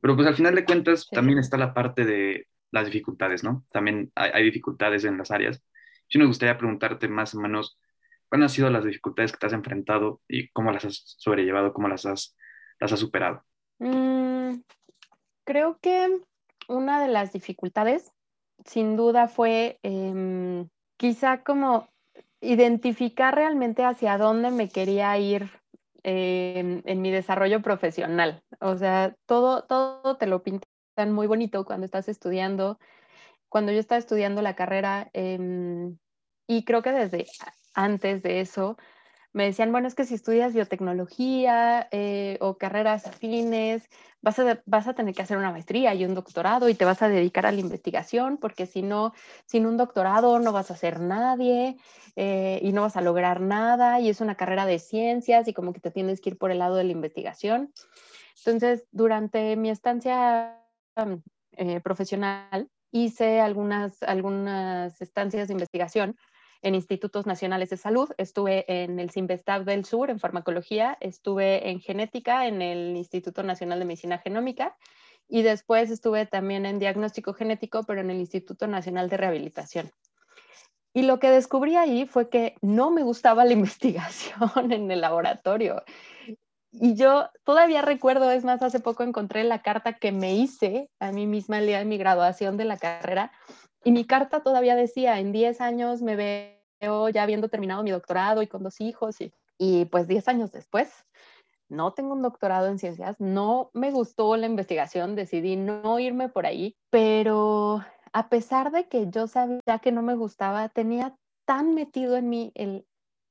Pero 0.01 0.15
pues 0.15 0.27
al 0.27 0.35
final 0.35 0.55
de 0.55 0.65
cuentas 0.65 1.07
también 1.09 1.37
está 1.37 1.57
la 1.57 1.73
parte 1.73 2.03
de 2.03 2.47
las 2.71 2.85
dificultades, 2.85 3.43
¿no? 3.43 3.65
También 3.71 4.11
hay, 4.15 4.31
hay, 4.33 4.43
dificultades 4.43 5.03
en 5.03 5.17
las 5.17 5.31
áreas. 5.31 5.63
Yo 6.09 6.19
me 6.19 6.25
gustaría 6.25 6.57
preguntarte 6.57 7.07
más 7.07 7.35
o 7.35 7.39
menos 7.39 7.77
cuáles 8.31 8.45
han 8.45 8.49
sido 8.49 8.69
las 8.69 8.85
dificultades 8.85 9.33
que 9.33 9.37
te 9.39 9.45
has 9.47 9.53
enfrentado 9.53 10.21
y 10.27 10.49
cómo 10.49 10.71
las 10.71 10.85
has 10.85 11.15
sobrellevado, 11.17 11.73
cómo 11.73 11.89
las 11.89 12.05
has, 12.05 12.35
superado. 12.95 13.43
Mm, 13.79 14.61
creo 15.45 15.77
que 15.81 16.21
una 16.67 17.01
de 17.01 17.09
las 17.09 17.33
dificultades, 17.33 18.11
sin 18.65 18.95
duda, 18.95 19.27
fue 19.27 19.79
em, 19.83 20.67
quizá 20.97 21.43
como 21.43 21.89
identificar 22.39 23.35
realmente 23.35 23.83
hacia 23.83 24.17
dónde 24.17 24.49
me 24.49 24.69
quería 24.69 25.17
ir 25.17 25.49
en, 26.03 26.81
en, 26.85 27.01
mi 27.01 27.11
desarrollo 27.11 27.61
profesional. 27.61 28.41
O 28.59 28.77
sea, 28.77 29.13
todo, 29.25 29.63
todo 29.63 30.17
te 30.17 30.25
lo 30.25 30.41
pintan 31.01 31.13
muy 31.13 31.27
bonito 31.27 31.65
cuando 31.65 31.85
estás 31.85 32.07
estudiando. 32.09 32.79
Cuando 33.49 33.71
yo 33.71 33.79
estaba 33.79 33.99
estudiando 33.99 34.41
la 34.41 34.55
carrera, 34.55 35.09
eh, 35.13 35.93
y 36.47 36.63
creo 36.63 36.81
que 36.81 36.91
desde 36.91 37.25
antes 37.73 38.21
de 38.21 38.41
eso, 38.41 38.77
me 39.33 39.45
decían, 39.45 39.71
bueno, 39.71 39.87
es 39.87 39.95
que 39.95 40.05
si 40.05 40.13
estudias 40.13 40.53
biotecnología 40.53 41.87
eh, 41.91 42.37
o 42.41 42.57
carreras 42.57 43.07
afines, 43.07 43.89
vas 44.21 44.39
a, 44.39 44.61
vas 44.65 44.87
a 44.87 44.93
tener 44.93 45.15
que 45.15 45.21
hacer 45.21 45.37
una 45.37 45.51
maestría 45.51 45.93
y 45.95 46.05
un 46.05 46.13
doctorado 46.13 46.69
y 46.69 46.75
te 46.75 46.85
vas 46.85 47.01
a 47.01 47.09
dedicar 47.09 47.45
a 47.45 47.51
la 47.51 47.61
investigación, 47.61 48.37
porque 48.37 48.65
si 48.65 48.81
no, 48.83 49.13
sin 49.45 49.65
un 49.65 49.77
doctorado 49.77 50.39
no 50.39 50.51
vas 50.51 50.69
a 50.69 50.75
ser 50.75 50.99
nadie 50.99 51.77
eh, 52.15 52.59
y 52.61 52.73
no 52.73 52.81
vas 52.81 52.97
a 52.97 53.01
lograr 53.01 53.39
nada 53.41 53.99
y 54.01 54.09
es 54.09 54.21
una 54.21 54.35
carrera 54.35 54.65
de 54.65 54.79
ciencias 54.79 55.47
y 55.47 55.53
como 55.53 55.73
que 55.73 55.79
te 55.79 55.91
tienes 55.91 56.21
que 56.21 56.31
ir 56.31 56.37
por 56.37 56.51
el 56.51 56.59
lado 56.59 56.75
de 56.75 56.83
la 56.83 56.91
investigación. 56.91 57.71
Entonces, 58.37 58.85
durante 58.91 59.55
mi 59.55 59.69
estancia 59.69 60.60
eh, 61.57 61.79
profesional, 61.81 62.69
hice 62.91 63.39
algunas, 63.39 64.03
algunas 64.03 65.01
estancias 65.01 65.47
de 65.47 65.53
investigación 65.53 66.17
en 66.61 66.75
institutos 66.75 67.25
nacionales 67.25 67.69
de 67.71 67.77
salud, 67.77 68.09
estuve 68.17 68.65
en 68.83 68.99
el 68.99 69.09
CIMBESTAB 69.09 69.63
del 69.65 69.83
Sur 69.83 70.11
en 70.11 70.19
farmacología, 70.19 70.97
estuve 70.99 71.69
en 71.69 71.79
genética 71.79 72.45
en 72.45 72.61
el 72.61 72.95
Instituto 72.95 73.41
Nacional 73.41 73.79
de 73.79 73.85
Medicina 73.85 74.19
Genómica 74.19 74.77
y 75.27 75.41
después 75.41 75.89
estuve 75.89 76.25
también 76.27 76.65
en 76.65 76.77
diagnóstico 76.77 77.33
genético, 77.33 77.83
pero 77.83 78.01
en 78.01 78.11
el 78.11 78.19
Instituto 78.19 78.67
Nacional 78.67 79.09
de 79.09 79.17
Rehabilitación. 79.17 79.91
Y 80.93 81.03
lo 81.03 81.19
que 81.19 81.31
descubrí 81.31 81.77
ahí 81.77 82.05
fue 82.05 82.29
que 82.29 82.55
no 82.61 82.91
me 82.91 83.01
gustaba 83.01 83.45
la 83.45 83.53
investigación 83.53 84.71
en 84.71 84.91
el 84.91 85.01
laboratorio. 85.01 85.83
Y 86.71 86.95
yo 86.95 87.29
todavía 87.43 87.81
recuerdo, 87.81 88.31
es 88.31 88.45
más, 88.45 88.61
hace 88.61 88.79
poco 88.79 89.03
encontré 89.03 89.43
la 89.43 89.61
carta 89.61 89.93
que 89.93 90.11
me 90.11 90.35
hice 90.35 90.89
a 90.99 91.11
mí 91.11 91.27
misma 91.27 91.59
el 91.59 91.67
día 91.67 91.79
de 91.79 91.85
mi 91.85 91.97
graduación 91.97 92.57
de 92.57 92.65
la 92.65 92.77
carrera, 92.77 93.31
y 93.83 93.91
mi 93.91 94.05
carta 94.05 94.41
todavía 94.41 94.75
decía, 94.75 95.19
en 95.19 95.31
10 95.31 95.59
años 95.59 96.01
me 96.01 96.15
veo 96.15 97.09
ya 97.09 97.23
habiendo 97.23 97.49
terminado 97.49 97.83
mi 97.83 97.91
doctorado 97.91 98.41
y 98.41 98.47
con 98.47 98.63
dos 98.63 98.79
hijos. 98.79 99.19
Y, 99.19 99.33
y 99.57 99.85
pues 99.85 100.07
10 100.07 100.27
años 100.27 100.51
después, 100.51 101.05
no 101.67 101.93
tengo 101.93 102.13
un 102.13 102.21
doctorado 102.21 102.67
en 102.67 102.79
ciencias, 102.79 103.19
no 103.19 103.71
me 103.73 103.91
gustó 103.91 104.35
la 104.35 104.45
investigación, 104.45 105.15
decidí 105.15 105.55
no 105.55 105.99
irme 105.99 106.29
por 106.29 106.45
ahí, 106.45 106.75
pero 106.89 107.83
a 108.13 108.29
pesar 108.29 108.71
de 108.71 108.87
que 108.87 109.09
yo 109.09 109.27
sabía 109.27 109.79
que 109.81 109.91
no 109.91 110.01
me 110.01 110.15
gustaba, 110.15 110.69
tenía 110.69 111.15
tan 111.45 111.73
metido 111.73 112.17
en 112.17 112.29
mí 112.29 112.51
el, 112.55 112.85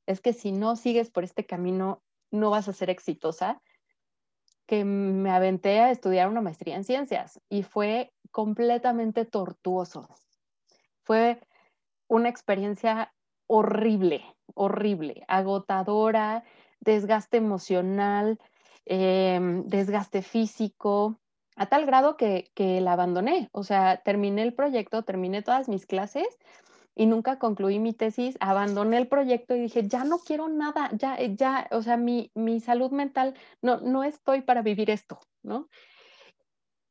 es 0.06 0.20
que 0.20 0.32
si 0.32 0.52
no 0.52 0.76
sigues 0.76 1.10
por 1.10 1.22
este 1.22 1.44
camino, 1.44 2.02
no 2.30 2.50
vas 2.50 2.68
a 2.68 2.72
ser 2.72 2.90
exitosa, 2.90 3.60
que 4.66 4.84
me 4.84 5.30
aventé 5.30 5.80
a 5.80 5.90
estudiar 5.90 6.28
una 6.28 6.40
maestría 6.40 6.76
en 6.76 6.84
ciencias 6.84 7.40
y 7.48 7.64
fue 7.64 8.12
completamente 8.30 9.24
tortuoso 9.24 10.08
fue 11.10 11.40
una 12.06 12.28
experiencia 12.28 13.12
horrible, 13.48 14.22
horrible, 14.54 15.24
agotadora, 15.26 16.44
desgaste 16.78 17.38
emocional, 17.38 18.38
em, 18.86 19.64
desgaste 19.66 20.22
físico, 20.22 21.18
a 21.56 21.66
tal 21.66 21.84
grado 21.84 22.16
que, 22.16 22.52
que 22.54 22.80
la 22.80 22.92
abandoné. 22.92 23.48
O 23.50 23.64
sea, 23.64 24.02
terminé 24.04 24.42
el 24.42 24.54
proyecto, 24.54 25.02
terminé 25.02 25.42
todas 25.42 25.68
mis 25.68 25.84
clases 25.84 26.28
y 27.00 27.06
nunca 27.06 27.38
concluí 27.38 27.78
mi 27.78 27.94
tesis, 27.94 28.36
abandoné 28.40 28.98
el 28.98 29.08
proyecto 29.08 29.56
y 29.56 29.60
dije, 29.60 29.88
ya 29.88 30.04
no 30.04 30.18
quiero 30.18 30.50
nada, 30.50 30.90
ya, 30.92 31.18
ya, 31.18 31.66
o 31.70 31.80
sea, 31.80 31.96
mi, 31.96 32.30
mi 32.34 32.60
salud 32.60 32.90
mental, 32.90 33.32
no, 33.62 33.80
no 33.80 34.04
estoy 34.04 34.42
para 34.42 34.60
vivir 34.60 34.90
esto, 34.90 35.18
¿no? 35.42 35.70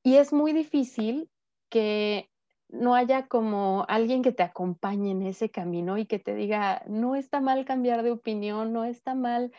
Y 0.01 0.15
es 0.15 0.33
muy 0.33 0.51
difícil 0.51 1.29
que 1.69 2.27
no 2.69 2.95
haya 2.95 3.27
como 3.27 3.85
alguien 3.87 4.23
que 4.23 4.31
te 4.31 4.41
acompañe 4.41 5.11
en 5.11 5.21
ese 5.21 5.51
camino 5.51 5.99
y 5.99 6.07
que 6.07 6.17
te 6.17 6.33
diga, 6.33 6.81
no 6.87 7.15
está 7.15 7.39
mal 7.39 7.63
cambiar 7.63 8.01
de 8.01 8.09
opinión, 8.09 8.73
no 8.73 8.85
está 8.85 9.13
mal 9.13 9.51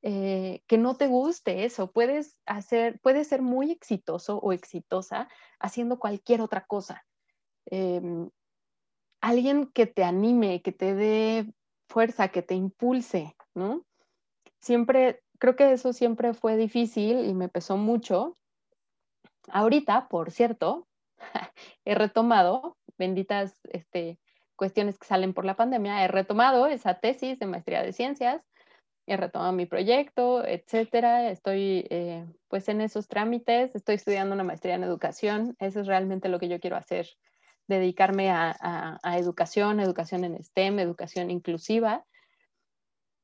eh, 0.00 0.62
que 0.66 0.78
no 0.78 0.96
te 0.96 1.08
guste 1.08 1.66
eso, 1.66 1.92
puedes 1.92 2.38
hacer, 2.46 2.98
puedes 3.02 3.28
ser 3.28 3.42
muy 3.42 3.70
exitoso 3.70 4.38
o 4.38 4.54
exitosa 4.54 5.28
haciendo 5.58 5.98
cualquier 5.98 6.40
otra 6.40 6.64
cosa. 6.64 7.04
Em, 7.66 8.30
alguien 9.20 9.66
que 9.66 9.86
te 9.86 10.04
anime, 10.04 10.62
que 10.62 10.72
te 10.72 10.94
dé 10.94 11.52
fuerza, 11.88 12.28
que 12.28 12.42
te 12.42 12.54
impulse, 12.54 13.34
¿no? 13.54 13.84
Siempre, 14.60 15.22
creo 15.38 15.56
que 15.56 15.72
eso 15.72 15.92
siempre 15.92 16.34
fue 16.34 16.56
difícil 16.56 17.24
y 17.24 17.34
me 17.34 17.48
pesó 17.48 17.76
mucho. 17.76 18.36
Ahorita, 19.48 20.08
por 20.08 20.30
cierto, 20.30 20.86
he 21.84 21.94
retomado, 21.94 22.76
benditas 22.98 23.60
este, 23.72 24.18
cuestiones 24.56 24.98
que 24.98 25.06
salen 25.06 25.34
por 25.34 25.44
la 25.44 25.56
pandemia, 25.56 26.04
he 26.04 26.08
retomado 26.08 26.66
esa 26.66 27.00
tesis 27.00 27.38
de 27.38 27.46
maestría 27.46 27.82
de 27.82 27.92
ciencias, 27.92 28.42
he 29.06 29.16
retomado 29.16 29.52
mi 29.52 29.66
proyecto, 29.66 30.46
etcétera. 30.46 31.30
Estoy 31.30 31.86
eh, 31.90 32.26
pues 32.48 32.68
en 32.68 32.80
esos 32.80 33.08
trámites, 33.08 33.74
estoy 33.74 33.96
estudiando 33.96 34.34
una 34.34 34.44
maestría 34.44 34.74
en 34.74 34.84
educación, 34.84 35.56
eso 35.58 35.80
es 35.80 35.86
realmente 35.86 36.28
lo 36.28 36.38
que 36.38 36.48
yo 36.48 36.60
quiero 36.60 36.76
hacer, 36.76 37.08
dedicarme 37.70 38.30
a, 38.30 38.98
educación, 39.16 39.80
educación 39.80 40.24
en 40.24 40.42
STEM, 40.42 40.78
educación 40.78 41.30
inclusiva 41.30 42.04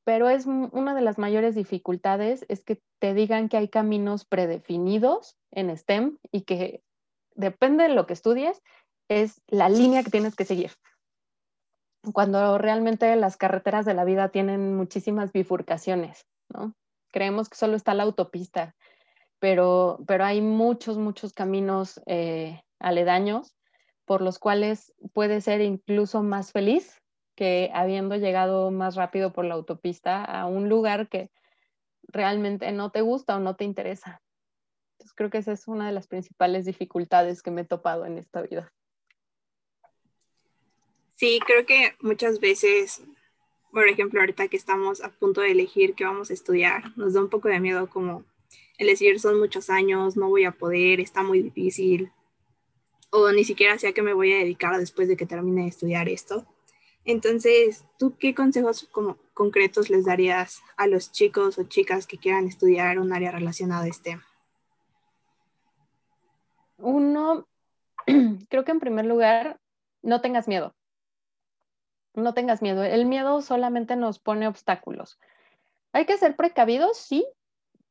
pero 0.07 0.29
es 0.29 0.45
una 0.45 0.95
de 0.95 1.01
las 1.01 1.17
mayores 1.17 1.53
dificultades 1.53 2.45
es 2.47 2.63
que 2.63 2.81
te 2.99 3.13
digan 3.13 3.49
que 3.49 3.57
hay 3.57 3.67
caminos 3.67 4.23
predefinidos 4.23 5.35
en 5.51 5.75
STEM 5.75 6.17
y 6.31 6.43
que 6.43 6.81
depende 7.35 7.83
de 7.83 7.89
lo 7.89 8.07
que 8.07 8.13
estudies, 8.13 8.63
es 9.09 9.41
la 9.47 9.67
línea 9.67 10.03
que 10.03 10.09
tienes 10.09 10.37
que 10.37 10.45
seguir. 10.45 10.71
Cuando 12.13 12.57
realmente 12.57 13.13
las 13.17 13.35
carreteras 13.35 13.85
de 13.85 13.95
la 13.95 14.05
vida 14.05 14.29
tienen 14.29 14.77
muchísimas 14.77 15.33
bifurcaciones, 15.33 16.25
¿no? 16.47 16.73
Creemos 17.11 17.49
que 17.49 17.57
solo 17.57 17.75
está 17.75 17.93
la 17.93 18.03
autopista, 18.03 18.77
pero, 19.39 19.99
pero 20.07 20.23
hay 20.23 20.39
muchos, 20.39 20.97
muchos 20.97 21.33
caminos 21.33 22.01
eh, 22.05 22.61
aledaños 22.79 23.56
por 24.07 24.23
los 24.23 24.39
cuales 24.39 24.95
puedes 25.13 25.43
ser 25.43 25.61
incluso 25.61 26.23
más 26.23 26.51
feliz 26.51 27.03
que 27.35 27.69
habiendo 27.75 28.15
llegado 28.15 28.71
más 28.71 28.95
rápido 28.95 29.31
por 29.31 29.45
la 29.45 29.53
autopista 29.53 30.23
a 30.23 30.47
un 30.47 30.69
lugar 30.69 31.07
que 31.07 31.29
realmente 32.07 32.71
no 32.71 32.89
te 32.89 33.01
gusta 33.01 33.37
o 33.37 33.39
no 33.39 33.55
te 33.55 33.65
interesa 33.65 34.23
creo 35.17 35.29
que 35.29 35.39
esa 35.39 35.51
es 35.51 35.67
una 35.67 35.87
de 35.87 35.93
las 35.93 36.07
principales 36.07 36.65
dificultades 36.65 37.41
que 37.41 37.51
me 37.51 37.61
he 37.61 37.65
topado 37.65 38.05
en 38.05 38.17
esta 38.17 38.41
vida. 38.41 38.71
Sí, 41.15 41.39
creo 41.45 41.65
que 41.65 41.95
muchas 41.99 42.39
veces, 42.39 43.01
por 43.71 43.87
ejemplo, 43.87 44.19
ahorita 44.19 44.47
que 44.47 44.57
estamos 44.57 45.03
a 45.03 45.09
punto 45.09 45.41
de 45.41 45.51
elegir 45.51 45.95
qué 45.95 46.05
vamos 46.05 46.29
a 46.29 46.33
estudiar, 46.33 46.95
nos 46.95 47.13
da 47.13 47.21
un 47.21 47.29
poco 47.29 47.47
de 47.47 47.59
miedo 47.59 47.89
como 47.89 48.23
el 48.77 48.87
decir 48.87 49.19
son 49.19 49.39
muchos 49.39 49.71
años, 49.71 50.15
no 50.15 50.29
voy 50.29 50.45
a 50.45 50.51
poder, 50.51 50.99
está 50.99 51.23
muy 51.23 51.41
difícil, 51.41 52.11
o 53.09 53.31
ni 53.31 53.43
siquiera 53.43 53.77
sé 53.77 53.93
a 53.95 54.01
me 54.01 54.13
voy 54.13 54.33
a 54.33 54.37
dedicar 54.37 54.77
después 54.77 55.07
de 55.07 55.17
que 55.17 55.25
termine 55.25 55.63
de 55.63 55.69
estudiar 55.69 56.09
esto. 56.09 56.45
Entonces, 57.05 57.85
¿tú 57.97 58.17
qué 58.17 58.35
consejos 58.35 58.87
como 58.91 59.17
concretos 59.33 59.89
les 59.89 60.05
darías 60.05 60.61
a 60.75 60.87
los 60.87 61.11
chicos 61.11 61.57
o 61.57 61.63
chicas 61.63 62.05
que 62.05 62.17
quieran 62.17 62.47
estudiar 62.47 62.99
un 62.99 63.13
área 63.13 63.31
relacionada 63.31 63.83
a 63.83 63.87
este? 63.87 64.19
Uno, 66.77 67.47
creo 68.49 68.65
que 68.65 68.71
en 68.71 68.79
primer 68.81 69.05
lugar, 69.05 69.59
no 70.01 70.21
tengas 70.21 70.47
miedo. 70.47 70.75
No 72.13 72.33
tengas 72.33 72.61
miedo. 72.61 72.83
El 72.83 73.05
miedo 73.05 73.41
solamente 73.41 73.95
nos 73.95 74.19
pone 74.19 74.47
obstáculos. 74.47 75.19
Hay 75.93 76.05
que 76.05 76.17
ser 76.17 76.35
precavidos, 76.35 76.97
sí. 76.97 77.25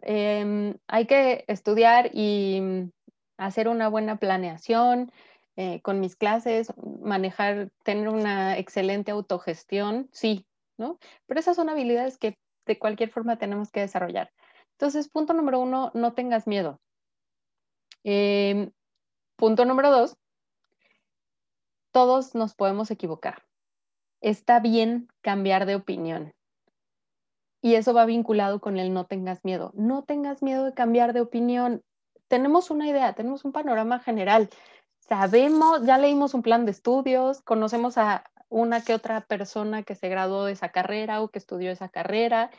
Em, 0.02 0.76
hay 0.88 1.06
que 1.06 1.44
estudiar 1.48 2.10
y 2.12 2.90
hacer 3.36 3.68
una 3.68 3.88
buena 3.88 4.16
planeación 4.16 5.10
eh, 5.56 5.80
con 5.82 6.00
mis 6.00 6.16
clases, 6.16 6.72
manejar, 7.02 7.70
tener 7.82 8.08
una 8.08 8.58
excelente 8.58 9.10
autogestión, 9.10 10.08
sí, 10.12 10.46
¿no? 10.76 10.98
Pero 11.26 11.40
esas 11.40 11.56
son 11.56 11.68
habilidades 11.68 12.18
que 12.18 12.38
de 12.66 12.78
cualquier 12.78 13.10
forma 13.10 13.38
tenemos 13.38 13.70
que 13.70 13.80
desarrollar. 13.80 14.30
Entonces, 14.72 15.08
punto 15.08 15.32
número 15.32 15.60
uno, 15.60 15.90
no 15.94 16.12
tengas 16.12 16.46
miedo. 16.46 16.80
Em, 18.04 18.70
punto 19.36 19.64
número 19.64 19.90
dos, 19.90 20.16
todos 21.90 22.34
nos 22.34 22.54
podemos 22.54 22.90
equivocar. 22.90 23.42
Está 24.20 24.60
bien 24.60 25.08
cambiar 25.22 25.64
de 25.64 25.76
opinión. 25.76 26.34
Y 27.62 27.74
eso 27.74 27.94
va 27.94 28.04
vinculado 28.04 28.60
con 28.60 28.78
el 28.78 28.92
no 28.92 29.06
tengas 29.06 29.44
miedo. 29.44 29.72
No 29.74 30.04
tengas 30.04 30.42
miedo 30.42 30.64
de 30.64 30.74
cambiar 30.74 31.14
de 31.14 31.22
opinión. 31.22 31.82
Tenemos 32.28 32.70
una 32.70 32.88
idea, 32.88 33.14
tenemos 33.14 33.44
un 33.44 33.52
panorama 33.52 34.00
general. 34.00 34.48
Sabemos, 34.98 35.84
ya 35.84 35.98
leímos 35.98 36.34
un 36.34 36.42
plan 36.42 36.64
de 36.64 36.72
estudios, 36.72 37.40
conocemos 37.42 37.98
a 37.98 38.24
una 38.48 38.82
que 38.82 38.94
otra 38.94 39.20
persona 39.22 39.82
que 39.82 39.94
se 39.94 40.08
graduó 40.08 40.44
de 40.44 40.52
esa 40.52 40.70
carrera 40.70 41.22
o 41.22 41.28
que 41.28 41.38
estudió 41.38 41.70
esa 41.70 41.88
carrera, 41.88 42.50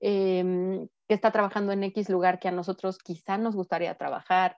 em, 0.00 0.88
que 1.08 1.14
está 1.14 1.32
trabajando 1.32 1.72
en 1.72 1.84
X 1.84 2.08
lugar 2.08 2.38
que 2.38 2.48
a 2.48 2.52
nosotros 2.52 2.98
quizá 2.98 3.38
nos 3.38 3.56
gustaría 3.56 3.96
trabajar, 3.96 4.56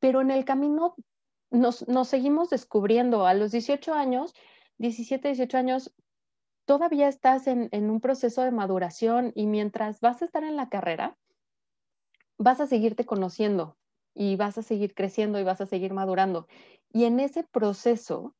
pero 0.00 0.20
en 0.20 0.30
el 0.30 0.44
camino 0.44 0.94
nos, 1.50 1.84
seguimos 2.04 2.50
descubriendo. 2.50 3.26
A 3.26 3.34
los 3.34 3.50
18 3.52 3.94
años, 3.94 4.34
17, 4.78 5.28
18 5.28 5.58
años, 5.58 5.94
todavía 6.66 7.08
estás 7.08 7.46
en, 7.46 7.68
en 7.72 7.90
un 7.90 8.00
proceso 8.00 8.42
de 8.42 8.50
maduración 8.52 9.32
y 9.34 9.46
mientras 9.46 10.00
vas 10.00 10.22
a 10.22 10.26
estar 10.26 10.44
en 10.44 10.56
la 10.56 10.68
carrera, 10.68 11.16
vas 12.38 12.60
a 12.60 12.66
seguirte 12.66 13.04
conociendo 13.04 13.76
y 14.14 14.36
vas 14.36 14.58
a 14.58 14.62
seguir 14.62 14.94
creciendo 14.94 15.38
y 15.38 15.44
vas 15.44 15.60
a 15.60 15.66
seguir 15.66 15.92
madurando. 15.92 16.46
Y 16.92 17.04
en 17.04 17.20
ese 17.20 17.44
proceso 17.44 18.34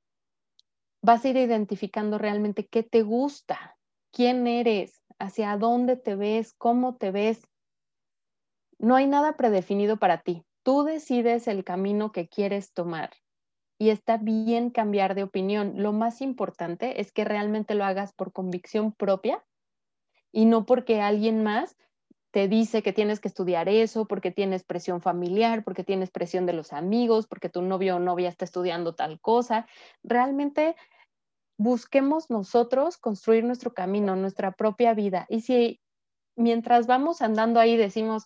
vas 1.02 1.24
a 1.24 1.28
ir 1.28 1.36
identificando 1.36 2.18
realmente 2.18 2.66
qué 2.66 2.82
te 2.82 3.02
gusta, 3.02 3.76
quién 4.10 4.46
eres, 4.46 5.02
hacia 5.18 5.56
dónde 5.56 5.96
te 5.96 6.16
ves, 6.16 6.52
cómo 6.54 6.96
te 6.96 7.10
ves. 7.10 7.46
No 8.78 8.96
hay 8.96 9.06
nada 9.06 9.36
predefinido 9.36 9.98
para 9.98 10.22
ti. 10.22 10.44
Tú 10.62 10.84
decides 10.84 11.48
el 11.48 11.64
camino 11.64 12.12
que 12.12 12.28
quieres 12.28 12.72
tomar 12.72 13.10
y 13.78 13.90
está 13.90 14.16
bien 14.16 14.70
cambiar 14.70 15.14
de 15.14 15.22
opinión. 15.22 15.74
Lo 15.82 15.92
más 15.92 16.20
importante 16.20 17.00
es 17.00 17.12
que 17.12 17.24
realmente 17.24 17.74
lo 17.74 17.84
hagas 17.84 18.12
por 18.12 18.32
convicción 18.32 18.92
propia 18.92 19.44
y 20.32 20.44
no 20.44 20.66
porque 20.66 21.00
alguien 21.00 21.42
más 21.42 21.76
te 22.38 22.46
dice 22.46 22.84
que 22.84 22.92
tienes 22.92 23.18
que 23.18 23.26
estudiar 23.26 23.68
eso, 23.68 24.06
porque 24.06 24.30
tienes 24.30 24.62
presión 24.62 25.00
familiar, 25.00 25.64
porque 25.64 25.82
tienes 25.82 26.12
presión 26.12 26.46
de 26.46 26.52
los 26.52 26.72
amigos, 26.72 27.26
porque 27.26 27.48
tu 27.48 27.62
novio 27.62 27.96
o 27.96 27.98
novia 27.98 28.28
está 28.28 28.44
estudiando 28.44 28.94
tal 28.94 29.20
cosa. 29.20 29.66
Realmente 30.04 30.76
busquemos 31.58 32.30
nosotros 32.30 32.96
construir 32.96 33.42
nuestro 33.42 33.74
camino, 33.74 34.14
nuestra 34.14 34.52
propia 34.52 34.94
vida. 34.94 35.26
Y 35.28 35.40
si 35.40 35.80
mientras 36.36 36.86
vamos 36.86 37.22
andando 37.22 37.58
ahí 37.58 37.76
decimos, 37.76 38.22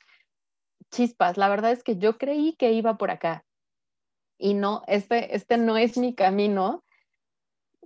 chispas, 0.91 1.39
la 1.39 1.49
verdad 1.49 1.73
es 1.73 1.83
que 1.83 1.97
yo 1.97 2.19
creí 2.19 2.55
que 2.57 2.71
iba 2.73 2.99
por 2.99 3.11
acá 3.11 3.47
y 4.37 4.53
no, 4.53 4.83
este, 4.89 5.35
este 5.35 5.57
no 5.57 5.79
es 5.79 5.97
mi 5.97 6.15
camino, 6.15 6.85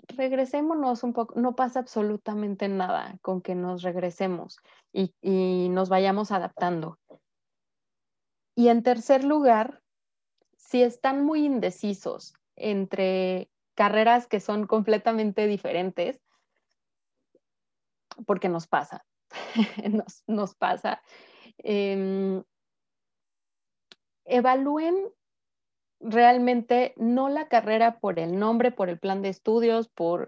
regresémonos 0.09 1.03
un 1.03 1.13
poco, 1.13 1.39
no 1.39 1.55
pasa 1.55 1.81
absolutamente 1.81 2.69
nada 2.69 3.19
con 3.23 3.41
que 3.41 3.55
nos 3.55 3.83
regresemos 3.83 4.59
y, 4.93 5.69
nos 5.71 5.89
vayamos 5.89 6.33
adaptando. 6.33 6.99
Y 8.55 8.69
en 8.69 8.83
tercer 8.83 9.25
lugar, 9.25 9.83
si 10.57 10.83
están 10.83 11.25
muy 11.25 11.45
indecisos 11.45 12.35
entre 12.57 13.51
carreras 13.75 14.27
que 14.27 14.41
son 14.41 14.67
completamente 14.67 15.47
diferentes, 15.47 16.21
porque 18.27 18.49
nos 18.49 18.67
pasa, 18.67 19.05
nos, 20.27 20.55
pasa. 20.55 21.03
Eh, 21.59 22.43
evalúen 24.25 24.97
realmente 26.01 26.95
no 26.97 27.29
la 27.29 27.49
carrera 27.49 27.99
por 27.99 28.19
el 28.19 28.39
nombre, 28.39 28.71
por 28.71 28.89
el 28.89 28.99
plan 28.99 29.23
de 29.23 29.29
estudios, 29.31 29.89
por 29.89 30.27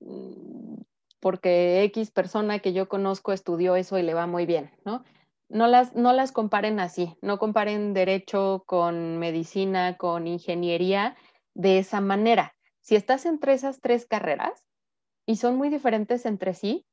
mm, 0.00 0.80
porque 1.20 1.82
X 1.84 2.10
persona 2.10 2.58
que 2.60 2.72
yo 2.72 2.88
conozco 2.88 3.32
estudió 3.32 3.76
eso 3.76 3.98
y 3.98 4.02
le 4.02 4.14
va 4.14 4.26
muy 4.26 4.46
bien, 4.46 4.70
¿no? 4.84 5.04
No 5.48 5.66
las, 5.66 5.94
no 5.94 6.12
las 6.12 6.32
comparen 6.32 6.80
así, 6.80 7.16
no 7.22 7.38
comparen 7.38 7.92
derecho 7.92 8.62
con 8.66 9.18
medicina, 9.18 9.96
con 9.96 10.26
ingeniería 10.26 11.16
de 11.54 11.78
esa 11.78 12.00
manera. 12.00 12.54
Si 12.80 12.96
estás 12.96 13.26
entre 13.26 13.52
esas 13.52 13.80
tres 13.80 14.06
carreras 14.06 14.64
y 15.26 15.36
son 15.36 15.56
muy 15.56 15.68
diferentes 15.68 16.24
entre 16.24 16.54
sí, 16.54 16.86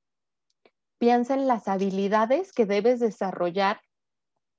piensa 0.97 1.35
en 1.35 1.47
las 1.47 1.67
habilidades 1.67 2.51
que 2.51 2.65
debes 2.65 2.99
desarrollar 2.99 3.79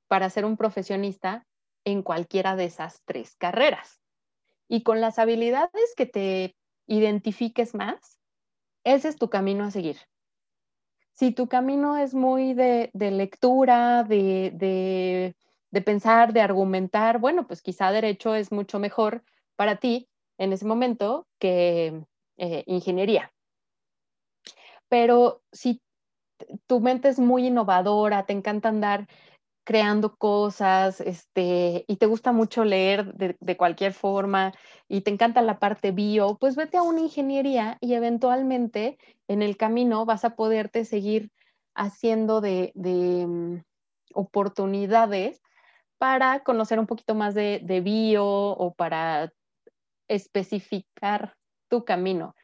para 0.07 0.31
ser 0.31 0.45
un 0.45 0.57
profesionista 0.57 1.47
en 1.91 2.03
cualquiera 2.03 2.57
de 2.57 2.65
esas 2.65 3.03
tres 3.05 3.35
carreras. 3.37 4.01
Y 4.69 4.83
con 4.83 5.01
las 5.01 5.19
habilidades 5.19 5.95
que 5.97 6.07
te 6.07 6.57
identifiques 6.87 7.75
más, 7.75 8.19
ese 8.85 9.09
es 9.09 9.17
tu 9.17 9.29
camino 9.31 9.65
a 9.65 9.71
seguir. 9.71 9.97
Si 11.13 11.33
tu 11.33 11.49
camino 11.49 11.97
es 11.97 12.15
muy 12.15 12.55
de, 12.55 12.91
lectura, 12.95 14.05
de, 14.05 15.35
pensar, 15.85 16.33
de 16.33 16.41
argumentar, 16.41 17.19
bueno, 17.19 17.47
pues 17.47 17.63
quizá 17.63 17.91
derecho 17.91 18.35
es 18.35 18.53
mucho 18.53 18.79
mejor 18.79 19.25
para 19.57 19.77
ti 19.77 20.09
en 20.39 20.53
ese 20.53 20.65
momento 20.65 21.27
que 21.41 22.05
eh, 22.37 22.63
ingeniería. 22.67 23.33
Pero 24.89 25.43
si 25.51 25.83
tu 26.67 26.81
mente 26.81 27.09
es 27.09 27.19
muy 27.19 27.47
innovadora, 27.47 28.25
te 28.27 28.33
encanta 28.33 28.69
andar 28.69 29.09
creando 29.69 30.17
cosas, 30.17 31.03
este, 31.03 31.85
y 31.87 31.97
te 31.97 32.07
gusta 32.07 32.33
mucho 32.33 32.65
leer 32.65 33.13
de, 33.13 33.57
cualquier 33.59 33.93
forma 33.93 34.55
y 34.89 35.03
te 35.03 35.11
encanta 35.11 35.43
la 35.43 35.59
parte 35.59 35.91
bio, 35.93 36.39
pues 36.41 36.57
vete 36.57 36.79
a 36.79 36.83
una 36.83 37.01
ingeniería 37.01 37.77
y 37.83 37.93
eventualmente 37.93 38.97
en 39.29 39.43
el 39.43 39.59
camino 39.59 40.07
vas 40.07 40.25
a 40.25 40.37
poderte 40.37 40.87
seguir 40.87 41.33
haciendo 41.75 42.41
de, 42.41 42.73
mm, 42.75 43.59
oportunidades 44.15 45.43
para 45.99 46.43
conocer 46.45 46.79
un 46.79 46.87
poquito 46.87 47.15
más 47.15 47.35
de, 47.35 47.61
de 47.63 47.83
bio 47.83 48.25
o 48.27 48.73
para 48.73 49.35
especificar 50.09 51.37
tu 51.69 51.85
camino. 51.85 52.35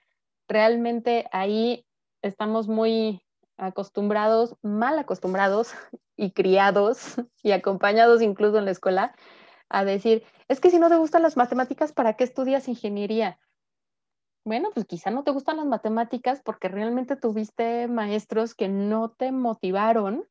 Realmente 0.47 1.27
ahí 1.33 1.87
estamos 2.21 2.69
muy 2.69 3.24
acostumbrados, 3.57 4.57
mal 4.63 4.99
acostumbrados 4.99 5.73
y 6.17 6.33
criados 6.33 7.17
y 7.43 7.53
acompañados 7.53 8.23
incluso 8.23 8.59
en 8.59 8.65
la 8.65 8.71
escuela 8.71 9.15
a 9.69 9.85
decir, 9.85 10.23
es 10.49 10.61
que 10.61 10.71
si 10.71 10.79
no 10.79 10.89
te 10.89 10.97
gustan 10.97 11.23
las 11.23 11.37
matemáticas, 11.37 11.93
¿para 11.93 12.15
qué 12.15 12.25
estudias 12.25 12.69
ingeniería? 12.69 13.39
Bueno, 14.45 14.71
pues 14.75 14.87
quizá 14.87 15.11
no 15.11 15.25
te 15.25 15.31
gustan 15.31 15.57
las 15.57 15.67
matemáticas 15.67 16.43
porque 16.45 16.69
realmente 16.69 17.17
tuviste 17.17 17.89
maestros 17.89 18.55
que 18.55 18.69
no 18.69 19.11
te 19.11 19.33
motivaron 19.33 20.29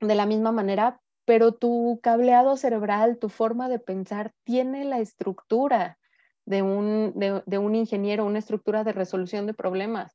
de 0.00 0.14
la 0.14 0.26
misma 0.26 0.52
manera, 0.52 1.00
pero 1.24 1.52
tu 1.52 1.98
cableado 2.02 2.58
cerebral, 2.58 3.18
tu 3.18 3.30
forma 3.30 3.70
de 3.70 3.78
pensar 3.78 4.32
tiene 4.44 4.84
la 4.84 4.98
estructura 4.98 5.98
de 6.44 6.60
un, 6.60 7.14
de 7.14 7.58
un 7.58 7.74
ingeniero, 7.74 8.26
una 8.26 8.38
estructura 8.38 8.84
de 8.84 8.92
resolución 8.92 9.46
de 9.46 9.54
problemas 9.54 10.14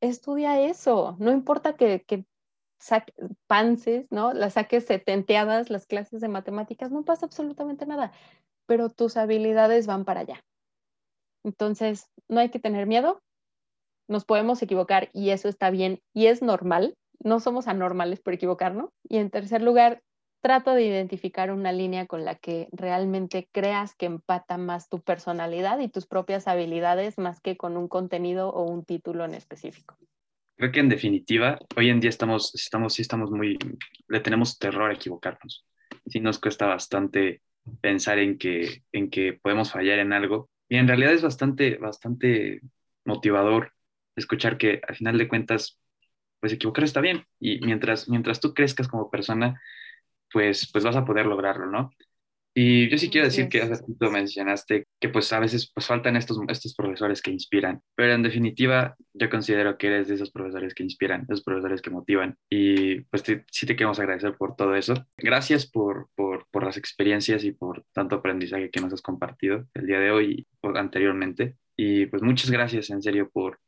estudia 0.00 0.60
eso, 0.60 1.16
no 1.18 1.32
importa 1.32 1.76
que, 1.76 2.04
que 2.04 2.24
panses, 3.46 4.06
¿no? 4.10 4.32
Las 4.32 4.54
saques 4.54 4.86
setenteadas, 4.86 5.70
las 5.70 5.86
clases 5.86 6.20
de 6.20 6.28
matemáticas, 6.28 6.90
no 6.90 7.04
pasa 7.04 7.26
absolutamente 7.26 7.86
nada, 7.86 8.12
pero 8.66 8.90
tus 8.90 9.16
habilidades 9.16 9.86
van 9.86 10.04
para 10.04 10.20
allá. 10.20 10.44
Entonces, 11.44 12.06
no 12.28 12.40
hay 12.40 12.50
que 12.50 12.60
tener 12.60 12.86
miedo, 12.86 13.20
nos 14.08 14.24
podemos 14.24 14.62
equivocar 14.62 15.10
y 15.12 15.30
eso 15.30 15.48
está 15.48 15.70
bien 15.70 16.00
y 16.14 16.26
es 16.26 16.42
normal, 16.42 16.96
no 17.20 17.40
somos 17.40 17.68
anormales 17.68 18.20
por 18.20 18.34
equivocarnos. 18.34 18.90
Y 19.08 19.18
en 19.18 19.30
tercer 19.30 19.62
lugar, 19.62 20.02
trata 20.48 20.74
de 20.74 20.82
identificar 20.82 21.52
una 21.52 21.72
línea 21.72 22.06
con 22.06 22.24
la 22.24 22.34
que 22.34 22.68
realmente 22.72 23.50
creas 23.52 23.94
que 23.94 24.06
empata 24.06 24.56
más 24.56 24.88
tu 24.88 25.02
personalidad 25.02 25.78
y 25.78 25.88
tus 25.88 26.06
propias 26.06 26.48
habilidades 26.48 27.18
más 27.18 27.42
que 27.42 27.58
con 27.58 27.76
un 27.76 27.86
contenido 27.86 28.48
o 28.48 28.62
un 28.62 28.82
título 28.82 29.26
en 29.26 29.34
específico. 29.34 29.98
Creo 30.56 30.72
que 30.72 30.80
en 30.80 30.88
definitiva, 30.88 31.58
hoy 31.76 31.90
en 31.90 32.00
día 32.00 32.08
estamos, 32.08 32.54
estamos, 32.54 32.94
sí 32.94 33.02
estamos 33.02 33.30
muy, 33.30 33.58
le 34.08 34.20
tenemos 34.20 34.58
terror 34.58 34.90
a 34.90 34.94
equivocarnos. 34.94 35.66
Sí 36.06 36.18
nos 36.18 36.38
cuesta 36.38 36.64
bastante 36.64 37.42
pensar 37.82 38.18
en 38.18 38.38
que, 38.38 38.84
en 38.92 39.10
que 39.10 39.34
podemos 39.34 39.70
fallar 39.70 39.98
en 39.98 40.14
algo. 40.14 40.48
Y 40.66 40.76
en 40.76 40.88
realidad 40.88 41.12
es 41.12 41.20
bastante, 41.20 41.76
bastante 41.76 42.62
motivador 43.04 43.74
escuchar 44.16 44.56
que 44.56 44.80
al 44.88 44.96
final 44.96 45.18
de 45.18 45.28
cuentas, 45.28 45.78
pues 46.40 46.54
equivocar 46.54 46.84
está 46.84 47.02
bien. 47.02 47.26
Y 47.38 47.60
mientras, 47.60 48.08
mientras 48.08 48.40
tú 48.40 48.54
crezcas 48.54 48.88
como 48.88 49.10
persona, 49.10 49.60
pues, 50.32 50.70
pues 50.72 50.84
vas 50.84 50.96
a 50.96 51.04
poder 51.04 51.26
lograrlo, 51.26 51.66
¿no? 51.66 51.90
Y 52.60 52.88
yo 52.90 52.98
sí 52.98 53.08
quiero 53.08 53.28
decir 53.28 53.48
que 53.48 53.62
hace 53.62 53.80
poco 53.84 54.10
mencionaste 54.10 54.88
que 54.98 55.08
pues 55.10 55.32
a 55.32 55.38
veces 55.38 55.70
pues 55.72 55.86
faltan 55.86 56.16
estos, 56.16 56.40
estos 56.48 56.74
profesores 56.74 57.22
que 57.22 57.30
inspiran, 57.30 57.82
pero 57.94 58.12
en 58.14 58.24
definitiva 58.24 58.96
yo 59.14 59.30
considero 59.30 59.78
que 59.78 59.86
eres 59.86 60.08
de 60.08 60.16
esos 60.16 60.32
profesores 60.32 60.74
que 60.74 60.82
inspiran, 60.82 61.22
esos 61.28 61.44
profesores 61.44 61.80
que 61.80 61.90
motivan 61.90 62.36
y 62.50 63.02
pues 63.02 63.22
sí 63.22 63.66
te 63.66 63.76
queremos 63.76 64.00
agradecer 64.00 64.36
por 64.36 64.56
todo 64.56 64.74
eso. 64.74 64.94
Gracias 65.18 65.70
por, 65.70 66.08
por, 66.16 66.48
por, 66.50 66.64
las 66.64 66.76
experiencias 66.76 67.44
y 67.44 67.52
por 67.52 67.84
tanto 67.92 68.16
aprendizaje 68.16 68.70
que 68.70 68.80
nos 68.80 68.92
has 68.92 69.02
compartido 69.02 69.66
el 69.74 69.86
día 69.86 70.00
de 70.00 70.10
hoy 70.10 70.46
y 70.62 70.68
anteriormente. 70.76 71.54
Y 71.76 72.06
pues 72.06 72.22
muchas 72.22 72.50
gracias 72.50 72.90
en 72.90 73.02
serio 73.02 73.30
por, 73.32 73.60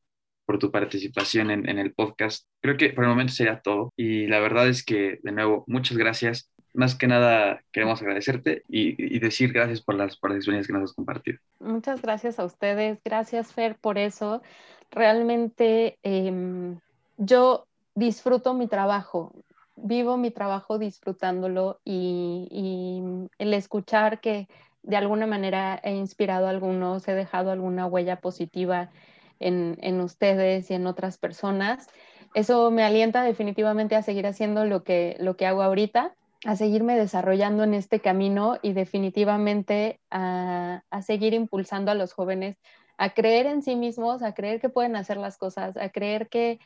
por 0.51 0.59
tu 0.59 0.73
participación 0.73 1.53
en, 1.53 1.69
en, 1.69 1.79
el 1.79 1.95
podcast. 1.95 2.45
Creo 2.61 2.77
que 2.77 2.89
por 2.91 3.05
el 3.05 3.11
momento 3.11 3.33
sería 3.33 3.61
todo. 3.61 3.93
Y 3.97 4.27
la 4.27 4.41
verdad 4.41 4.67
es 4.67 4.85
que, 4.85 5.21
de 5.23 5.31
nuevo, 5.31 5.63
muchas 5.69 5.97
gracias. 5.97 6.51
más 6.75 6.97
que 6.97 7.07
nada 7.07 7.63
queremos 7.71 8.03
agradecerte 8.03 8.65
y, 8.69 9.21
decir 9.21 9.53
gracias 9.53 9.81
por 9.81 9.95
las, 9.95 10.17
por 10.17 10.31
las 10.31 10.39
experiencias 10.39 10.67
que 10.67 10.73
nos 10.73 10.91
has 10.91 10.97
compartido. 10.97 11.39
Muchas 11.61 12.03
gracias 12.03 12.41
a 12.41 12.45
ustedes, 12.45 12.99
gracias 13.05 13.53
Fer 13.53 13.77
por 13.77 13.97
eso. 13.97 14.43
Realmente 14.91 15.99
em, 16.03 16.81
yo 17.17 17.69
disfruto 17.95 18.53
mi 18.53 18.67
trabajo, 18.67 19.33
vivo 19.77 20.17
mi 20.17 20.33
trabajo 20.33 20.81
disfrutándolo 20.81 21.79
y, 21.85 22.99
el 23.39 23.55
escuchar 23.55 24.21
que 24.21 24.49
de 24.83 24.97
alguna 24.97 25.29
manera 25.29 25.81
he 25.85 25.95
inspirado 25.95 26.49
a 26.49 26.51
algunos, 26.51 27.07
he 27.07 27.15
dejado 27.15 27.53
alguna 27.53 27.87
huella 27.87 28.17
positiva 28.21 28.91
en, 29.40 29.76
en 29.81 30.00
ustedes 30.00 30.70
y 30.70 30.74
en 30.74 30.87
otras 30.87 31.18
personas 31.18 31.88
eso 32.35 32.70
me 32.70 32.85
alienta 32.85 33.24
definitivamente 33.24 33.96
a 33.96 34.03
seguir 34.03 34.26
haciendo 34.26 34.64
lo 34.64 34.85
que, 34.85 35.16
lo 35.18 35.37
que 35.37 35.46
hago 35.46 35.62
ahorita, 35.62 36.14
a 36.46 36.57
seguirme 36.57 36.96
desarrollando 36.96 37.64
en 37.64 37.74
este 37.74 38.00
camino 38.00 38.59
y 38.62 38.72
definitivamente 38.72 40.00
a, 40.11 40.83
seguir 41.03 41.35
impulsando 41.35 41.90
a 41.90 41.94
los 41.94 42.12
jóvenes 42.12 42.57
a 42.98 43.11
creer 43.14 43.46
en 43.46 43.62
sí 43.62 43.76
mismos, 43.76 44.22
a 44.22 44.35
creer 44.35 44.61
que 44.61 44.68
pueden 44.68 44.94
hacer 44.94 45.16
las 45.16 45.38
cosas, 45.38 45.76
a 45.76 45.88
creer 45.88 46.29
que, 46.29 46.59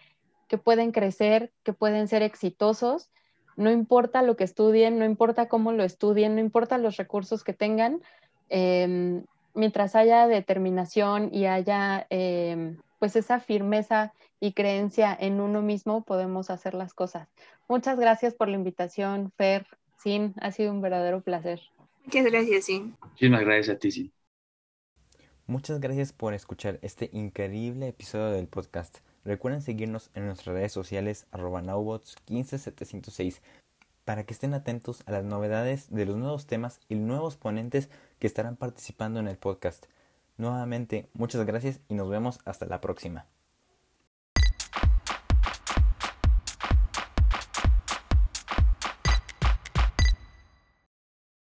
pueden 0.64 0.92
crecer, 0.92 1.52
que 1.64 1.72
pueden 1.72 2.06
ser 2.06 2.22
exitosos. 2.22 3.10
No 3.56 3.70
importa 3.70 4.22
lo 4.22 4.36
que 4.36 4.44
estudien, 4.44 4.98
no 4.98 5.04
importa 5.04 5.48
cómo 5.48 5.72
lo 5.72 5.82
estudien, 5.84 6.34
no 6.34 6.40
importa 6.40 6.78
los 6.78 6.96
recursos 6.96 7.42
que 7.42 7.52
tengan, 7.54 8.00
em, 8.48 9.24
mientras 9.54 9.94
haya 9.94 10.26
determinación 10.26 11.30
y 11.32 11.46
haya 11.46 12.06
em, 12.10 12.78
pues 12.98 13.16
esa 13.16 13.40
firmeza 13.40 14.12
y 14.40 14.52
creencia 14.52 15.16
en 15.18 15.40
uno 15.40 15.62
mismo 15.62 16.04
podemos 16.04 16.50
hacer 16.50 16.74
las 16.74 16.92
cosas. 16.92 17.28
Muchas 17.68 17.98
gracias 17.98 18.34
por 18.34 18.48
la 18.48 18.56
invitación, 18.56 19.32
Fer, 19.36 19.66
Sin, 19.96 20.34
ha 20.40 20.50
sido 20.52 20.70
un 20.70 20.82
verdadero 20.82 21.22
placer. 21.22 21.60
Muchas 22.04 22.24
gracias, 22.24 22.64
Sin. 22.66 22.96
Muchísimas 23.00 23.40
gracias 23.40 23.76
a 23.76 23.78
ti, 23.78 23.90
Sin. 23.90 24.12
Muchas 25.46 25.80
gracias 25.80 26.12
por 26.12 26.34
escuchar 26.34 26.78
este 26.82 27.10
increíble 27.12 27.88
episodio 27.88 28.30
del 28.30 28.48
podcast. 28.48 28.98
Recuerden 29.24 29.62
seguirnos 29.62 30.10
en 30.14 30.26
nuestras 30.26 30.54
redes 30.54 30.72
sociales 30.72 31.26
arroba 31.32 31.62
15706 31.62 33.42
para 34.04 34.24
que 34.24 34.34
estén 34.34 34.54
atentos 34.54 35.02
a 35.06 35.12
las 35.12 35.24
novedades 35.24 35.90
de 35.90 36.06
los 36.06 36.16
nuevos 36.16 36.46
temas 36.46 36.80
y 36.88 36.94
nuevos 36.94 37.36
ponentes 37.36 37.88
que 38.24 38.28
estarán 38.28 38.56
participando 38.56 39.20
en 39.20 39.28
el 39.28 39.36
podcast. 39.36 39.84
Nuevamente, 40.38 41.10
muchas 41.12 41.44
gracias 41.44 41.80
y 41.88 41.94
nos 41.94 42.08
vemos 42.08 42.38
hasta 42.46 42.64
la 42.64 42.80
próxima. 42.80 43.26